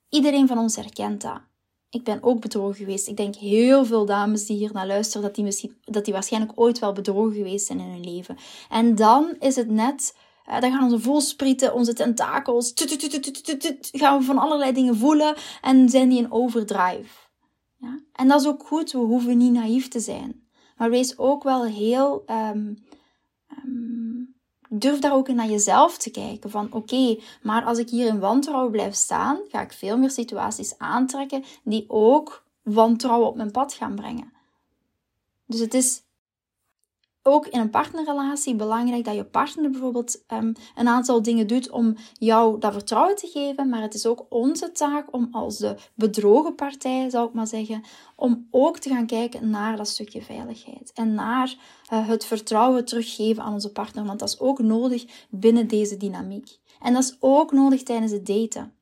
iedereen 0.10 0.48
van 0.48 0.58
ons 0.58 0.76
herkent 0.76 1.22
dat. 1.22 1.42
Ik 1.90 2.04
ben 2.04 2.24
ook 2.24 2.40
bedrogen 2.40 2.76
geweest. 2.76 3.08
Ik 3.08 3.18
denk 3.18 3.36
heel 3.36 3.86
veel 3.86 4.06
dames 4.06 4.46
die 4.46 4.58
hier 4.58 4.74
naar 4.74 4.88
luisteren, 4.88 5.22
dat 5.22 5.36
die, 5.36 5.44
misschien, 5.44 5.78
dat 5.84 6.06
die 6.06 6.14
waarschijnlijk 6.14 6.52
ooit 6.56 6.80
wel 6.80 6.94
bedrogen 6.94 7.34
geweest 7.34 7.66
zijn 7.66 7.80
in 7.80 7.90
hun 7.90 8.14
leven. 8.14 8.38
En 8.70 8.96
dan 8.96 9.36
is 9.40 9.56
het 9.56 9.70
net, 9.70 10.16
uh, 10.50 10.60
dan 10.60 10.72
gaan 10.72 10.84
onze 10.84 11.00
volsprieten, 11.00 11.74
onze 11.74 11.94
tentakels, 11.94 12.74
gaan 13.92 14.20
we 14.20 14.26
van 14.26 14.38
allerlei 14.38 14.72
dingen 14.72 14.96
voelen 14.96 15.36
en 15.62 15.90
zijn 15.90 16.10
die 16.10 16.18
in 16.18 16.32
overdrive. 16.32 17.25
Ja? 17.78 18.00
En 18.14 18.28
dat 18.28 18.42
is 18.42 18.48
ook 18.48 18.64
goed, 18.68 18.92
we 18.92 18.98
hoeven 18.98 19.38
niet 19.38 19.54
naïef 19.54 19.88
te 19.88 20.00
zijn. 20.00 20.48
Maar 20.78 20.90
wees 20.90 21.18
ook 21.18 21.44
wel 21.44 21.66
heel. 21.66 22.24
Um, 22.28 22.86
um, 23.66 24.36
durf 24.70 25.00
daar 25.00 25.14
ook 25.14 25.28
naar 25.28 25.50
jezelf 25.50 25.98
te 25.98 26.12
kijken. 26.12 26.50
Van 26.50 26.74
oké, 26.74 27.20
maar 27.42 27.64
als 27.64 27.78
ik 27.78 27.90
hier 27.90 28.08
in 28.08 28.20
wantrouwen 28.20 28.72
blijf 28.72 28.96
staan, 28.96 29.40
ga 29.48 29.62
ik 29.62 29.74
veel 29.74 29.98
meer 29.98 30.12
situaties 30.12 30.78
aantrekken 30.78 31.44
die 31.64 31.86
ook 31.88 32.46
wantrouwen 32.64 33.28
op 33.28 33.36
mijn 33.36 33.52
pad 33.52 33.74
gaan 33.74 33.96
brengen. 33.96 34.34
Dus 35.46 35.60
het 35.60 35.74
is 35.74 36.04
ook 37.28 37.48
in 37.48 37.60
een 37.60 37.70
partnerrelatie 37.70 38.56
belangrijk 38.56 39.06
dat 39.06 39.16
je 39.16 39.24
partner 39.24 39.70
bijvoorbeeld 39.70 40.24
um, 40.34 40.54
een 40.76 40.88
aantal 40.88 41.22
dingen 41.22 41.48
doet 41.48 41.70
om 41.70 41.96
jou 42.14 42.60
dat 42.60 42.74
vertrouwen 42.74 43.16
te 43.16 43.28
geven. 43.28 43.70
Maar 43.70 43.82
het 43.82 43.94
is 43.94 44.06
ook 44.06 44.26
onze 44.30 44.72
taak 44.72 45.14
om 45.14 45.28
als 45.32 45.58
de 45.58 45.76
bedrogen 45.96 46.56
partij, 46.56 47.10
zou 47.10 47.28
ik 47.28 47.34
maar 47.34 47.48
zeggen, 47.48 47.84
om 48.16 48.48
ook 48.52 48.78
te 48.78 48.90
gaan 48.90 49.06
kijken 49.06 49.50
naar 49.50 49.78
dat 49.78 49.88
stukje 49.88 50.22
veiligheid. 50.22 50.92
En 50.94 51.14
naar 51.14 51.56
uh, 51.94 52.08
het 52.08 52.26
vertrouwen 52.26 52.86
teruggeven 52.86 53.44
aan 53.44 53.54
onze 53.54 53.72
partner. 53.72 54.06
Want 54.06 54.20
dat 54.20 54.30
is 54.30 54.40
ook 54.40 54.60
nodig 54.60 55.06
binnen 55.30 55.68
deze 55.68 55.98
dynamiek. 55.98 56.58
En 56.82 56.94
dat 56.94 57.04
is 57.04 57.18
ook 57.20 57.52
nodig 57.52 57.84
tijdens 57.84 58.12
het 58.12 58.26
daten. 58.26 58.74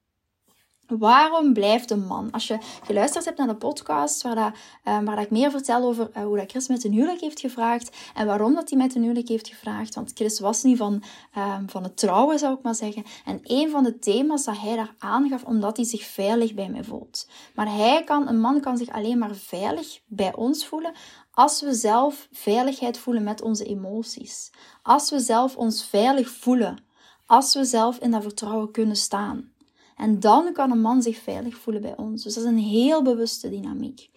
Waarom 0.98 1.54
blijft 1.54 1.92
een 1.92 2.06
man? 2.06 2.32
Als 2.32 2.48
je 2.48 2.58
geluisterd 2.84 3.26
hebt 3.26 3.38
naar 3.38 3.48
de 3.48 3.56
podcast 3.56 4.22
waar, 4.22 4.36
dat, 4.36 4.54
waar 4.84 5.16
dat 5.16 5.26
ik 5.26 5.32
meer 5.32 5.52
vertel 5.52 5.84
over 5.84 6.10
uh, 6.18 6.24
hoe 6.24 6.38
dat 6.38 6.50
Chris 6.50 6.68
met 6.68 6.84
een 6.84 6.92
huwelijk 6.92 7.22
heeft 7.22 7.40
gevraagd 7.40 7.98
en 8.14 8.26
waarom 8.26 8.54
dat 8.54 8.70
hij 8.70 8.78
met 8.78 8.96
een 8.96 9.02
huwelijk 9.02 9.28
heeft 9.28 9.48
gevraagd. 9.48 9.96
Want 9.96 10.12
Chris 10.14 10.40
was 10.40 10.64
niet 10.64 10.78
van, 10.78 11.04
uh, 11.38 11.56
van 11.68 11.84
het 11.84 11.98
trouwen, 11.98 12.40
zou 12.40 12.54
ik 12.54 12.64
maar 12.64 12.76
zeggen. 12.76 13.04
En 13.26 13.40
een 13.44 13.70
van 13.70 13.84
de 13.84 14.00
thema's 14.00 14.44
dat 14.44 14.60
hij 14.60 14.76
daar 14.76 14.96
aangaf, 14.98 15.44
omdat 15.44 15.78
hij 15.78 15.86
zich 15.86 16.04
veilig 16.04 16.54
bij 16.54 16.70
mij 16.70 16.84
voelt. 16.84 17.28
Maar 17.56 17.76
hij 17.76 18.04
kan, 18.04 18.28
een 18.28 18.40
man 18.40 18.62
kan 18.62 18.78
zich 18.78 18.90
alleen 18.90 19.18
maar 19.18 19.36
veilig 19.36 20.00
bij 20.08 20.36
ons 20.36 20.66
voelen 20.66 20.94
als 21.34 21.62
we 21.62 21.74
zelf 21.74 22.28
veiligheid 22.32 22.98
voelen 22.98 23.24
met 23.24 23.42
onze 23.42 23.66
emoties. 23.66 24.52
Als 24.84 25.10
we 25.10 25.20
zelf 25.20 25.56
ons 25.56 25.86
veilig 25.86 26.30
voelen. 26.30 26.84
Als 27.26 27.54
we 27.54 27.66
zelf 27.66 27.98
in 27.98 28.12
dat 28.12 28.22
vertrouwen 28.22 28.72
kunnen 28.72 28.96
staan. 28.96 29.53
En 29.96 30.20
dan 30.20 30.54
kan 30.54 30.72
een 30.72 30.82
man 30.82 31.02
zich 31.02 31.18
veilig 31.18 31.56
voelen 31.56 31.82
bij 31.82 31.98
ons. 31.98 32.24
Dus 32.24 32.34
dat 32.34 32.44
is 32.44 32.50
een 32.50 32.58
heel 32.58 33.04
bewuste 33.04 33.50
dynamiek. 33.50 34.10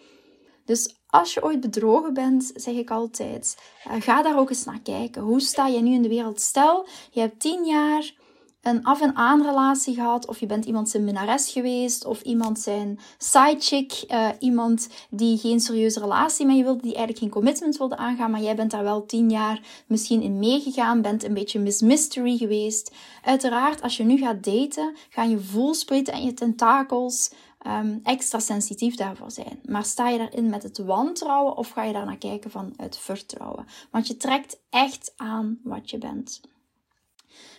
Dus 0.65 0.97
als 1.07 1.35
je 1.35 1.45
ooit 1.45 1.61
bedrogen 1.61 2.15
bent, 2.15 2.51
zeg 2.55 2.75
ik 2.75 2.91
altijd, 2.91 3.57
eh, 3.85 4.01
ga 4.01 4.23
daar 4.23 4.39
ook 4.39 4.51
eens 4.51 4.65
naar 4.65 4.81
kijken. 4.81 5.23
Hoe 5.23 5.41
sta 5.41 5.67
je 5.67 5.81
nu 5.81 5.93
in 5.93 6.03
de 6.03 6.09
wereld? 6.09 6.41
Stel, 6.41 6.87
je 7.11 7.21
hebt 7.21 7.41
tien 7.41 7.65
jaar 7.65 8.15
een 8.67 8.85
af- 8.85 9.01
en 9.01 9.17
aan 9.17 9.43
relatie 9.43 9.95
gehad, 9.95 10.27
of 10.27 10.41
je 10.41 10.47
bent 10.47 10.65
iemand 10.65 10.89
zijn 10.89 11.05
minnares 11.05 11.51
geweest, 11.51 12.05
of 12.05 12.23
iemand 12.23 12.59
zijn 12.59 12.99
sidechick, 13.19 14.05
uh, 14.09 14.29
iemand 14.39 14.89
die 15.11 15.39
geen 15.39 15.61
serieuze 15.61 16.01
relatie 16.01 16.47
met 16.47 16.57
je 16.57 16.63
wilde, 16.63 16.83
die 16.83 16.95
eigenlijk 16.95 17.19
geen 17.19 17.43
commitment 17.43 17.77
wilde 17.77 17.97
aangaan, 17.97 18.31
maar 18.31 18.43
jij 18.43 18.57
bent 18.57 18.71
daar 18.71 18.83
wel 18.83 19.07
tien 19.07 19.31
jaar 19.31 19.61
misschien 19.87 20.23
in 20.23 20.39
meegegaan, 20.39 21.03
bent 21.03 21.25
een 21.25 21.35
beetje 21.35 21.59
Miss 21.59 21.81
Mystery 21.81 22.37
geweest. 22.37 22.95
Uiteraard, 23.23 23.83
als 23.83 23.97
je 23.97 24.05
nu 24.05 24.19
gaat 24.19 24.45
daten, 24.45 24.97
gaan 25.09 25.31
je 25.31 25.39
voelsprieten 25.39 26.15
en 26.15 26.25
je 26.25 26.35
tentakels 26.35 27.31
um, 27.67 28.01
extra 28.03 28.39
sensitief 28.39 28.97
daarvoor 28.97 29.31
zijn. 29.31 29.61
Maar 29.65 29.85
sta 29.85 30.09
je 30.09 30.19
daarin 30.19 30.51
met 30.51 30.63
het 30.63 30.79
wantrouwen 30.79 31.57
of 31.57 31.71
ga 31.71 31.83
je 31.83 31.93
daar 31.93 32.07
naar 32.07 32.19
kijken 32.19 32.51
vanuit 32.51 32.99
vertrouwen? 32.99 33.67
Want 33.91 34.07
je 34.07 34.17
trekt 34.17 34.61
echt 34.71 35.13
aan 35.17 35.59
wat 35.63 35.91
je 35.91 35.99
bent. 35.99 36.41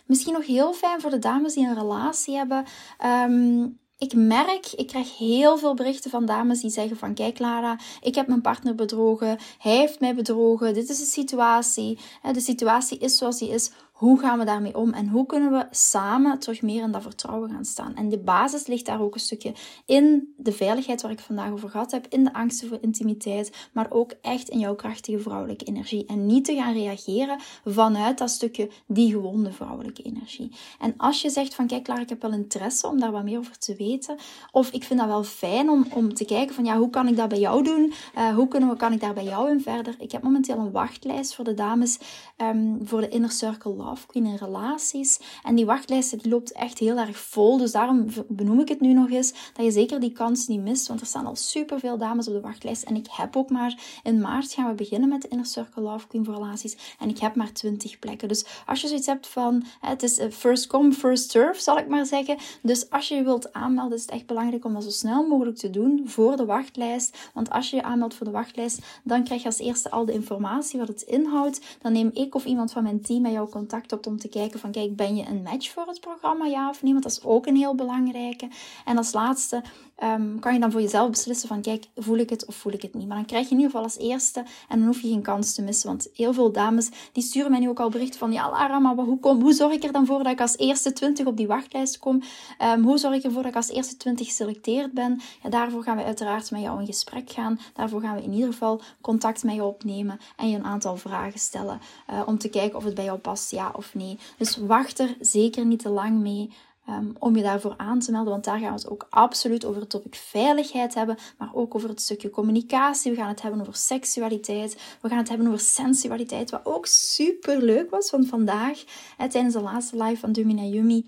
Misschien 0.06 0.32
nog 0.32 0.46
heel 0.46 0.72
fijn 0.72 1.00
voor 1.00 1.10
de 1.10 1.18
dames 1.18 1.54
die 1.54 1.66
een 1.66 1.78
relatie 1.78 2.36
hebben. 2.36 2.64
Um, 3.04 3.78
ik 3.98 4.14
merk, 4.14 4.72
ik 4.76 4.86
krijg 4.86 5.18
heel 5.18 5.58
veel 5.58 5.74
berichten 5.74 6.10
van 6.10 6.26
dames 6.26 6.60
die 6.60 6.70
zeggen 6.70 6.96
van 6.96 7.14
kijk 7.14 7.38
Lara, 7.38 7.78
ik 8.00 8.14
heb 8.14 8.26
mijn 8.26 8.40
partner 8.40 8.74
bedrogen, 8.74 9.38
hij 9.58 9.76
heeft 9.76 10.00
mij 10.00 10.14
bedrogen, 10.14 10.74
dit 10.74 10.88
is 10.88 10.98
de 10.98 11.04
situatie, 11.04 11.98
de 12.32 12.40
situatie 12.40 12.98
is 12.98 13.16
zoals 13.16 13.38
die 13.38 13.48
is, 13.48 13.70
hoe 13.98 14.18
gaan 14.18 14.38
we 14.38 14.44
daarmee 14.44 14.76
om 14.76 14.92
en 14.92 15.08
hoe 15.08 15.26
kunnen 15.26 15.50
we 15.50 15.66
samen 15.70 16.38
terug 16.38 16.62
meer 16.62 16.82
in 16.82 16.92
dat 16.92 17.02
vertrouwen 17.02 17.50
gaan 17.50 17.64
staan? 17.64 17.94
En 17.94 18.08
de 18.08 18.18
basis 18.18 18.66
ligt 18.66 18.86
daar 18.86 19.00
ook 19.00 19.14
een 19.14 19.20
stukje 19.20 19.52
in 19.86 20.34
de 20.36 20.52
veiligheid 20.52 21.02
waar 21.02 21.10
ik 21.10 21.18
vandaag 21.20 21.50
over 21.50 21.68
gehad 21.68 21.90
heb, 21.90 22.06
in 22.08 22.24
de 22.24 22.32
angsten 22.32 22.68
voor 22.68 22.78
intimiteit, 22.80 23.68
maar 23.72 23.86
ook 23.90 24.12
echt 24.20 24.48
in 24.48 24.58
jouw 24.58 24.74
krachtige 24.74 25.18
vrouwelijke 25.18 25.64
energie. 25.64 26.06
En 26.06 26.26
niet 26.26 26.44
te 26.44 26.54
gaan 26.54 26.72
reageren 26.72 27.38
vanuit 27.64 28.18
dat 28.18 28.30
stukje 28.30 28.70
die 28.86 29.12
gewonde 29.12 29.52
vrouwelijke 29.52 30.02
energie. 30.02 30.52
En 30.78 30.94
als 30.96 31.22
je 31.22 31.30
zegt 31.30 31.54
van 31.54 31.66
kijk 31.66 31.82
klaar, 31.82 32.00
ik 32.00 32.08
heb 32.08 32.22
wel 32.22 32.32
interesse 32.32 32.86
om 32.86 33.00
daar 33.00 33.12
wat 33.12 33.24
meer 33.24 33.38
over 33.38 33.58
te 33.58 33.74
weten, 33.76 34.16
of 34.50 34.70
ik 34.70 34.84
vind 34.84 34.98
dat 34.98 35.08
wel 35.08 35.24
fijn 35.24 35.70
om, 35.70 35.86
om 35.94 36.14
te 36.14 36.24
kijken 36.24 36.54
van 36.54 36.64
ja, 36.64 36.78
hoe 36.78 36.90
kan 36.90 37.08
ik 37.08 37.16
dat 37.16 37.28
bij 37.28 37.40
jou 37.40 37.62
doen? 37.62 37.92
Uh, 38.16 38.34
hoe 38.34 38.48
kunnen 38.48 38.68
we, 38.68 38.76
kan 38.76 38.92
ik 38.92 39.00
daar 39.00 39.14
bij 39.14 39.24
jou 39.24 39.50
in 39.50 39.60
verder? 39.60 39.94
Ik 39.98 40.12
heb 40.12 40.22
momenteel 40.22 40.58
een 40.58 40.70
wachtlijst 40.70 41.34
voor 41.34 41.44
de 41.44 41.54
dames 41.54 41.98
um, 42.36 42.78
voor 42.84 43.00
de 43.00 43.08
Inner 43.08 43.30
Circle 43.30 43.86
Love 43.88 44.06
Queen 44.06 44.26
in 44.26 44.34
relaties. 44.34 45.20
En 45.42 45.54
die 45.54 45.66
wachtlijst 45.66 46.22
die 46.22 46.30
loopt 46.30 46.52
echt 46.52 46.78
heel 46.78 46.96
erg 46.96 47.18
vol. 47.18 47.56
Dus 47.56 47.72
daarom 47.72 48.06
benoem 48.28 48.60
ik 48.60 48.68
het 48.68 48.80
nu 48.80 48.92
nog 48.92 49.10
eens. 49.10 49.32
Dat 49.52 49.64
je 49.64 49.70
zeker 49.70 50.00
die 50.00 50.12
kans 50.12 50.46
niet 50.46 50.60
mist. 50.60 50.86
Want 50.88 51.00
er 51.00 51.06
staan 51.06 51.26
al 51.26 51.36
superveel 51.36 51.98
dames 51.98 52.28
op 52.28 52.34
de 52.34 52.40
wachtlijst. 52.40 52.82
En 52.82 52.96
ik 52.96 53.06
heb 53.10 53.36
ook 53.36 53.50
maar 53.50 54.00
in 54.02 54.20
maart 54.20 54.52
gaan 54.52 54.68
we 54.68 54.74
beginnen 54.74 55.08
met 55.08 55.22
de 55.22 55.28
Inner 55.28 55.46
Circle 55.46 55.82
Love 55.82 56.06
Queen 56.06 56.24
voor 56.24 56.34
relaties. 56.34 56.76
En 56.98 57.08
ik 57.08 57.18
heb 57.18 57.34
maar 57.34 57.52
20 57.52 57.98
plekken. 57.98 58.28
Dus 58.28 58.44
als 58.66 58.80
je 58.80 58.88
zoiets 58.88 59.06
hebt 59.06 59.26
van 59.26 59.64
het 59.80 60.02
is 60.02 60.20
first 60.30 60.66
come, 60.66 60.92
first 60.92 61.30
serve, 61.30 61.60
zal 61.60 61.78
ik 61.78 61.88
maar 61.88 62.06
zeggen. 62.06 62.36
Dus 62.62 62.90
als 62.90 63.08
je 63.08 63.14
je 63.14 63.22
wilt 63.22 63.52
aanmelden, 63.52 63.96
is 63.96 64.02
het 64.02 64.10
echt 64.10 64.26
belangrijk 64.26 64.64
om 64.64 64.72
dat 64.72 64.84
zo 64.84 64.90
snel 64.90 65.26
mogelijk 65.26 65.56
te 65.56 65.70
doen 65.70 66.02
voor 66.04 66.36
de 66.36 66.44
wachtlijst. 66.44 67.30
Want 67.34 67.50
als 67.50 67.70
je 67.70 67.76
je 67.76 67.82
aanmeldt 67.82 68.14
voor 68.14 68.26
de 68.26 68.32
wachtlijst, 68.32 68.78
dan 69.04 69.24
krijg 69.24 69.40
je 69.40 69.46
als 69.46 69.58
eerste 69.58 69.90
al 69.90 70.04
de 70.04 70.12
informatie 70.12 70.78
wat 70.78 70.88
het 70.88 71.02
inhoudt. 71.02 71.60
Dan 71.82 71.92
neem 71.92 72.10
ik 72.12 72.34
of 72.34 72.44
iemand 72.44 72.72
van 72.72 72.82
mijn 72.82 73.00
team 73.00 73.22
met 73.22 73.32
jou 73.32 73.48
contact 73.48 73.77
om 74.06 74.18
te 74.18 74.28
kijken 74.28 74.60
van 74.60 74.70
kijk, 74.70 74.96
ben 74.96 75.16
je 75.16 75.26
een 75.26 75.42
match 75.42 75.70
voor 75.70 75.86
het 75.86 76.00
programma, 76.00 76.46
ja 76.46 76.68
of 76.68 76.82
nee? 76.82 76.92
Want 76.92 77.04
dat 77.04 77.12
is 77.12 77.24
ook 77.24 77.46
een 77.46 77.56
heel 77.56 77.74
belangrijke. 77.74 78.48
En 78.84 78.96
als 78.96 79.12
laatste 79.12 79.62
um, 80.04 80.38
kan 80.40 80.54
je 80.54 80.60
dan 80.60 80.70
voor 80.70 80.80
jezelf 80.80 81.10
beslissen 81.10 81.48
van 81.48 81.62
kijk, 81.62 81.86
voel 81.96 82.16
ik 82.16 82.30
het 82.30 82.46
of 82.46 82.54
voel 82.54 82.72
ik 82.72 82.82
het 82.82 82.94
niet. 82.94 83.06
Maar 83.06 83.16
dan 83.16 83.26
krijg 83.26 83.44
je 83.44 83.50
in 83.50 83.56
ieder 83.56 83.70
geval 83.70 83.84
als 83.86 83.98
eerste 83.98 84.44
en 84.68 84.78
dan 84.78 84.86
hoef 84.86 85.00
je 85.00 85.08
geen 85.08 85.22
kans 85.22 85.54
te 85.54 85.62
missen. 85.62 85.88
Want 85.88 86.08
heel 86.14 86.32
veel 86.32 86.52
dames 86.52 86.88
die 87.12 87.22
sturen 87.22 87.50
mij 87.50 87.60
nu 87.60 87.68
ook 87.68 87.80
al 87.80 87.88
bericht 87.90 88.16
van 88.16 88.32
ja 88.32 88.50
Lara, 88.50 88.78
maar 88.78 88.94
hoe, 88.94 89.18
kom, 89.18 89.40
hoe 89.42 89.52
zorg 89.52 89.72
ik 89.72 89.84
er 89.84 89.92
dan 89.92 90.06
voor 90.06 90.22
dat 90.22 90.32
ik 90.32 90.40
als 90.40 90.56
eerste 90.56 90.92
20 90.92 91.26
op 91.26 91.36
die 91.36 91.46
wachtlijst 91.46 91.98
kom? 91.98 92.22
Um, 92.62 92.84
hoe 92.84 92.98
zorg 92.98 93.14
ik 93.14 93.24
ervoor 93.24 93.42
dat 93.42 93.50
ik 93.50 93.56
als 93.56 93.70
eerste 93.70 93.96
20 93.96 94.26
geselecteerd 94.26 94.92
ben? 94.92 95.20
Ja, 95.42 95.50
daarvoor 95.50 95.82
gaan 95.82 95.96
we 95.96 96.04
uiteraard 96.04 96.50
met 96.50 96.60
jou 96.60 96.80
in 96.80 96.86
gesprek 96.86 97.30
gaan. 97.30 97.60
Daarvoor 97.74 98.00
gaan 98.00 98.16
we 98.16 98.22
in 98.22 98.32
ieder 98.32 98.52
geval 98.52 98.80
contact 99.00 99.44
met 99.44 99.54
je 99.54 99.64
opnemen 99.64 100.18
en 100.36 100.50
je 100.50 100.56
een 100.56 100.64
aantal 100.64 100.96
vragen 100.96 101.40
stellen 101.40 101.80
uh, 102.10 102.22
om 102.26 102.38
te 102.38 102.48
kijken 102.48 102.78
of 102.78 102.84
het 102.84 102.94
bij 102.94 103.04
jou 103.04 103.18
past, 103.18 103.50
ja 103.50 103.67
of 103.76 103.94
nee. 103.94 104.18
Dus 104.38 104.56
wacht 104.56 104.98
er 104.98 105.16
zeker 105.20 105.66
niet 105.66 105.78
te 105.78 105.88
lang 105.88 106.20
mee. 106.20 106.50
Um, 106.90 107.16
om 107.18 107.36
je 107.36 107.42
daarvoor 107.42 107.74
aan 107.76 107.98
te 107.98 108.10
melden. 108.10 108.32
Want 108.32 108.44
daar 108.44 108.58
gaan 108.58 108.68
we 108.68 108.74
het 108.74 108.90
ook 108.90 109.06
absoluut 109.10 109.64
over 109.64 109.80
het 109.80 109.90
topic 109.90 110.14
veiligheid 110.14 110.94
hebben. 110.94 111.16
Maar 111.38 111.50
ook 111.52 111.74
over 111.74 111.88
het 111.88 112.00
stukje 112.00 112.30
communicatie. 112.30 113.10
We 113.10 113.16
gaan 113.16 113.28
het 113.28 113.42
hebben 113.42 113.60
over 113.60 113.74
seksualiteit. 113.74 114.96
We 115.00 115.08
gaan 115.08 115.18
het 115.18 115.28
hebben 115.28 115.46
over 115.46 115.60
sensualiteit. 115.60 116.50
Wat 116.50 116.60
ook 116.64 116.86
super 116.86 117.62
leuk 117.62 117.90
was. 117.90 118.10
Want 118.10 118.28
vandaag, 118.28 118.84
hè, 119.16 119.28
tijdens 119.28 119.54
de 119.54 119.60
laatste 119.60 120.02
live 120.02 120.20
van 120.20 120.32
Dumina 120.32 120.62
Yumi 120.62 121.06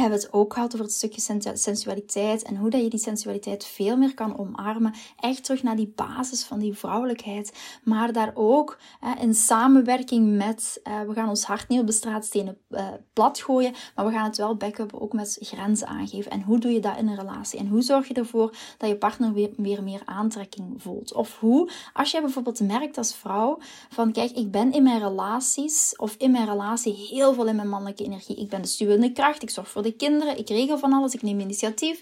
hebben 0.00 0.18
het 0.18 0.32
ook 0.32 0.52
gehad 0.52 0.72
over 0.72 0.84
het 0.84 0.94
stukje 0.94 1.52
sensualiteit 1.54 2.42
en 2.42 2.56
hoe 2.56 2.70
dat 2.70 2.82
je 2.82 2.90
die 2.90 3.00
sensualiteit 3.00 3.64
veel 3.64 3.96
meer 3.96 4.14
kan 4.14 4.38
omarmen. 4.38 4.94
Echt 5.20 5.44
terug 5.44 5.62
naar 5.62 5.76
die 5.76 5.92
basis 5.94 6.44
van 6.44 6.58
die 6.58 6.74
vrouwelijkheid. 6.74 7.52
Maar 7.84 8.12
daar 8.12 8.32
ook 8.34 8.78
in 9.20 9.34
samenwerking 9.34 10.36
met, 10.36 10.80
uh, 10.84 11.00
we 11.00 11.12
gaan 11.12 11.28
ons 11.28 11.44
hart 11.44 11.68
niet 11.68 11.80
op 11.80 11.86
de 11.86 11.92
straatstenen 11.92 12.58
uh, 12.70 12.88
plat 13.12 13.40
gooien, 13.40 13.74
maar 13.94 14.06
we 14.06 14.12
gaan 14.12 14.24
het 14.24 14.36
wel 14.36 14.56
backup 14.56 14.94
ook 14.94 15.12
met 15.12 15.36
grenzen 15.40 15.86
aangeven. 15.86 16.30
En 16.30 16.42
hoe 16.42 16.58
doe 16.58 16.72
je 16.72 16.80
dat 16.80 16.96
in 16.96 17.08
een 17.08 17.16
relatie? 17.16 17.58
En 17.58 17.68
hoe 17.68 17.82
zorg 17.82 18.08
je 18.08 18.14
ervoor 18.14 18.54
dat 18.78 18.88
je 18.88 18.96
partner 18.96 19.32
weer, 19.32 19.50
weer 19.56 19.82
meer 19.82 20.02
aantrekking 20.04 20.82
voelt? 20.82 21.14
Of 21.14 21.38
hoe, 21.38 21.70
als 21.92 22.10
je 22.10 22.20
bijvoorbeeld 22.20 22.60
merkt 22.60 22.98
als 22.98 23.14
vrouw 23.14 23.58
van 23.88 24.12
kijk, 24.12 24.30
ik 24.30 24.50
ben 24.50 24.72
in 24.72 24.82
mijn 24.82 25.00
relaties 25.00 25.94
of 25.96 26.14
in 26.18 26.30
mijn 26.30 26.46
relatie 26.46 26.92
heel 26.92 27.34
veel 27.34 27.46
in 27.46 27.56
mijn 27.56 27.68
mannelijke 27.68 28.04
energie. 28.04 28.36
Ik 28.36 28.48
ben 28.48 28.62
de 28.62 28.68
stuwende 28.68 29.12
kracht, 29.12 29.42
ik 29.42 29.50
zorg 29.50 29.68
voor 29.68 29.82
de 29.86 29.96
kinderen, 29.96 30.38
ik 30.38 30.48
regel 30.48 30.78
van 30.78 30.92
alles, 30.92 31.14
ik 31.14 31.22
neem 31.22 31.40
initiatief. 31.40 32.00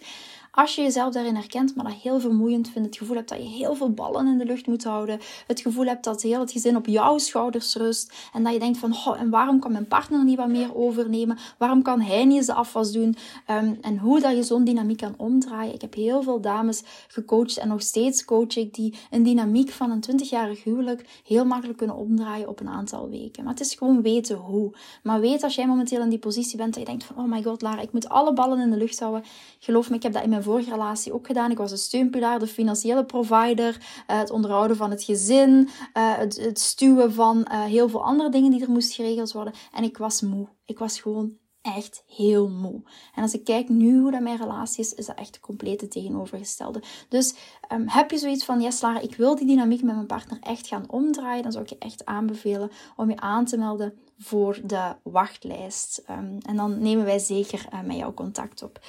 Als 0.54 0.75
je 0.75 0.82
jezelf 0.82 1.12
daarin 1.12 1.34
herkent, 1.34 1.75
maar 1.75 1.84
dat 1.84 1.94
heel 1.94 2.20
vermoeiend 2.20 2.68
vindt, 2.68 2.88
het 2.88 2.99
gevoel 2.99 3.16
hebt 3.16 3.28
dat 3.28 3.38
je 3.38 3.44
heel 3.44 3.75
veel 3.75 3.90
ballen 3.90 4.26
in 4.26 4.38
de 4.38 4.44
lucht 4.44 4.66
moet 4.66 4.84
houden, 4.84 5.20
het 5.46 5.61
gevoel 5.61 5.84
hebt 5.84 6.04
dat 6.04 6.23
heel 6.23 6.40
het 6.40 6.52
gezin 6.52 6.76
op 6.76 6.87
jouw 6.87 7.18
schouders 7.18 7.75
rust 7.75 8.12
en 8.32 8.42
dat 8.42 8.52
je 8.52 8.58
denkt 8.58 8.78
van, 8.78 8.94
en 9.18 9.30
waarom 9.30 9.61
kan 9.61 9.73
mijn 9.73 9.88
partner 9.88 10.25
niet 10.25 10.37
wat 10.37 10.49
meer 10.49 10.76
overnemen? 10.76 11.38
Waarom 11.58 11.82
kan 11.82 12.00
hij 12.00 12.25
niet 12.25 12.37
eens 12.37 12.46
de 12.46 12.54
afwas 12.54 12.92
doen? 12.92 13.16
Um, 13.50 13.78
en 13.80 13.99
hoe 13.99 14.20
dat 14.20 14.37
je 14.37 14.42
zo'n 14.42 14.64
dynamiek 14.64 14.96
kan 14.96 15.14
omdraaien. 15.16 15.75
Ik 15.75 15.80
heb 15.80 15.94
heel 15.94 16.23
veel 16.23 16.40
dames 16.40 16.82
gecoacht 17.08 17.58
en 17.58 17.68
nog 17.68 17.82
steeds 17.82 18.25
coach 18.25 18.56
ik 18.56 18.75
die 18.75 18.94
een 19.11 19.23
dynamiek 19.23 19.70
van 19.70 19.90
een 19.90 20.04
20-jarig 20.11 20.64
huwelijk 20.64 21.23
heel 21.26 21.44
makkelijk 21.44 21.78
kunnen 21.78 21.96
omdraaien 21.96 22.49
op 22.49 22.61
een 22.61 22.68
aantal 22.68 23.08
weken. 23.08 23.44
Maar 23.44 23.52
het 23.52 23.62
is 23.62 23.75
gewoon 23.75 24.02
weten 24.02 24.37
hoe. 24.37 24.73
Maar 25.02 25.20
weet 25.20 25.42
als 25.42 25.54
jij 25.54 25.66
momenteel 25.66 26.02
in 26.02 26.08
die 26.08 26.18
positie 26.18 26.56
bent 26.56 26.75
dat 26.75 26.82
je 26.82 26.88
denkt 26.88 27.04
van, 27.04 27.16
oh 27.25 27.30
my 27.30 27.42
god 27.42 27.62
Lara, 27.62 27.80
ik 27.80 27.92
moet 27.92 28.08
alle 28.08 28.32
ballen 28.32 28.61
in 28.61 28.70
de 28.70 28.76
lucht 28.76 29.00
houden. 29.00 29.25
Geloof 29.58 29.90
me, 29.90 29.96
ik 29.96 30.02
heb 30.02 30.12
dat 30.12 30.23
in 30.23 30.28
mijn 30.28 30.42
vorige 30.44 30.70
relatie 30.70 31.12
ook 31.12 31.26
gedaan. 31.26 31.50
Ik 31.50 31.58
was 31.58 31.70
de 31.70 31.76
steunpilaar, 31.76 32.38
de 32.38 32.46
financiële 32.46 33.04
provider, 33.04 33.76
uh, 34.10 34.18
het 34.18 34.30
onderhouden 34.30 34.76
van 34.76 34.90
het 34.90 35.02
gezin, 35.02 35.50
uh, 35.50 35.68
het, 35.94 36.36
het, 36.36 36.60
stuwen 36.60 37.12
van 37.12 37.48
uh, 37.52 37.64
heel 37.64 37.88
veel 37.88 38.04
andere 38.04 38.30
dingen 38.30 38.50
die 38.50 38.62
er 38.62 38.70
moesten 38.70 38.94
geregeld 38.94 39.32
worden. 39.32 39.52
En 39.72 39.84
ik 39.84 39.98
was 39.98 40.20
moe. 40.20 40.48
Ik 40.64 40.78
was 40.78 41.00
gewoon 41.00 41.32
echt 41.64 42.04
heel 42.06 42.48
moe. 42.48 42.82
En 43.14 43.22
als 43.22 43.34
ik 43.34 43.44
kijk 43.44 43.68
nu 43.68 44.00
hoe 44.00 44.10
dat 44.10 44.20
mijn 44.20 44.36
relatie 44.36 44.84
is, 44.84 44.94
is 44.94 45.06
dat 45.06 45.18
echt 45.18 45.34
de 45.34 45.40
complete 45.40 45.88
tegenovergestelde. 45.88 46.82
Dus 47.08 47.34
um, 47.72 47.88
heb 47.88 48.10
je 48.10 48.18
zoiets 48.18 48.44
van, 48.44 48.60
yes 48.60 48.80
Lara, 48.80 49.00
ik 49.00 49.16
wil 49.16 49.34
die 49.34 49.46
dynamiek 49.46 49.82
met 49.82 49.94
mijn 49.94 50.06
partner 50.06 50.38
echt 50.40 50.66
gaan 50.66 50.90
omdraaien, 50.90 51.42
dan 51.42 51.52
zou 51.52 51.64
ik 51.64 51.70
je 51.70 51.78
echt 51.78 52.04
aanbevelen 52.04 52.70
om 52.96 53.10
je 53.10 53.16
aan 53.16 53.44
te 53.44 53.56
melden 53.56 53.98
voor 54.18 54.60
de 54.64 54.94
wachtlijst. 55.02 56.02
Um, 56.10 56.38
en 56.46 56.56
dan 56.56 56.78
nemen 56.82 57.04
wij 57.04 57.18
zeker 57.18 57.68
met 57.84 57.96
jou 57.96 58.14
contact 58.14 58.62
op 58.62 58.80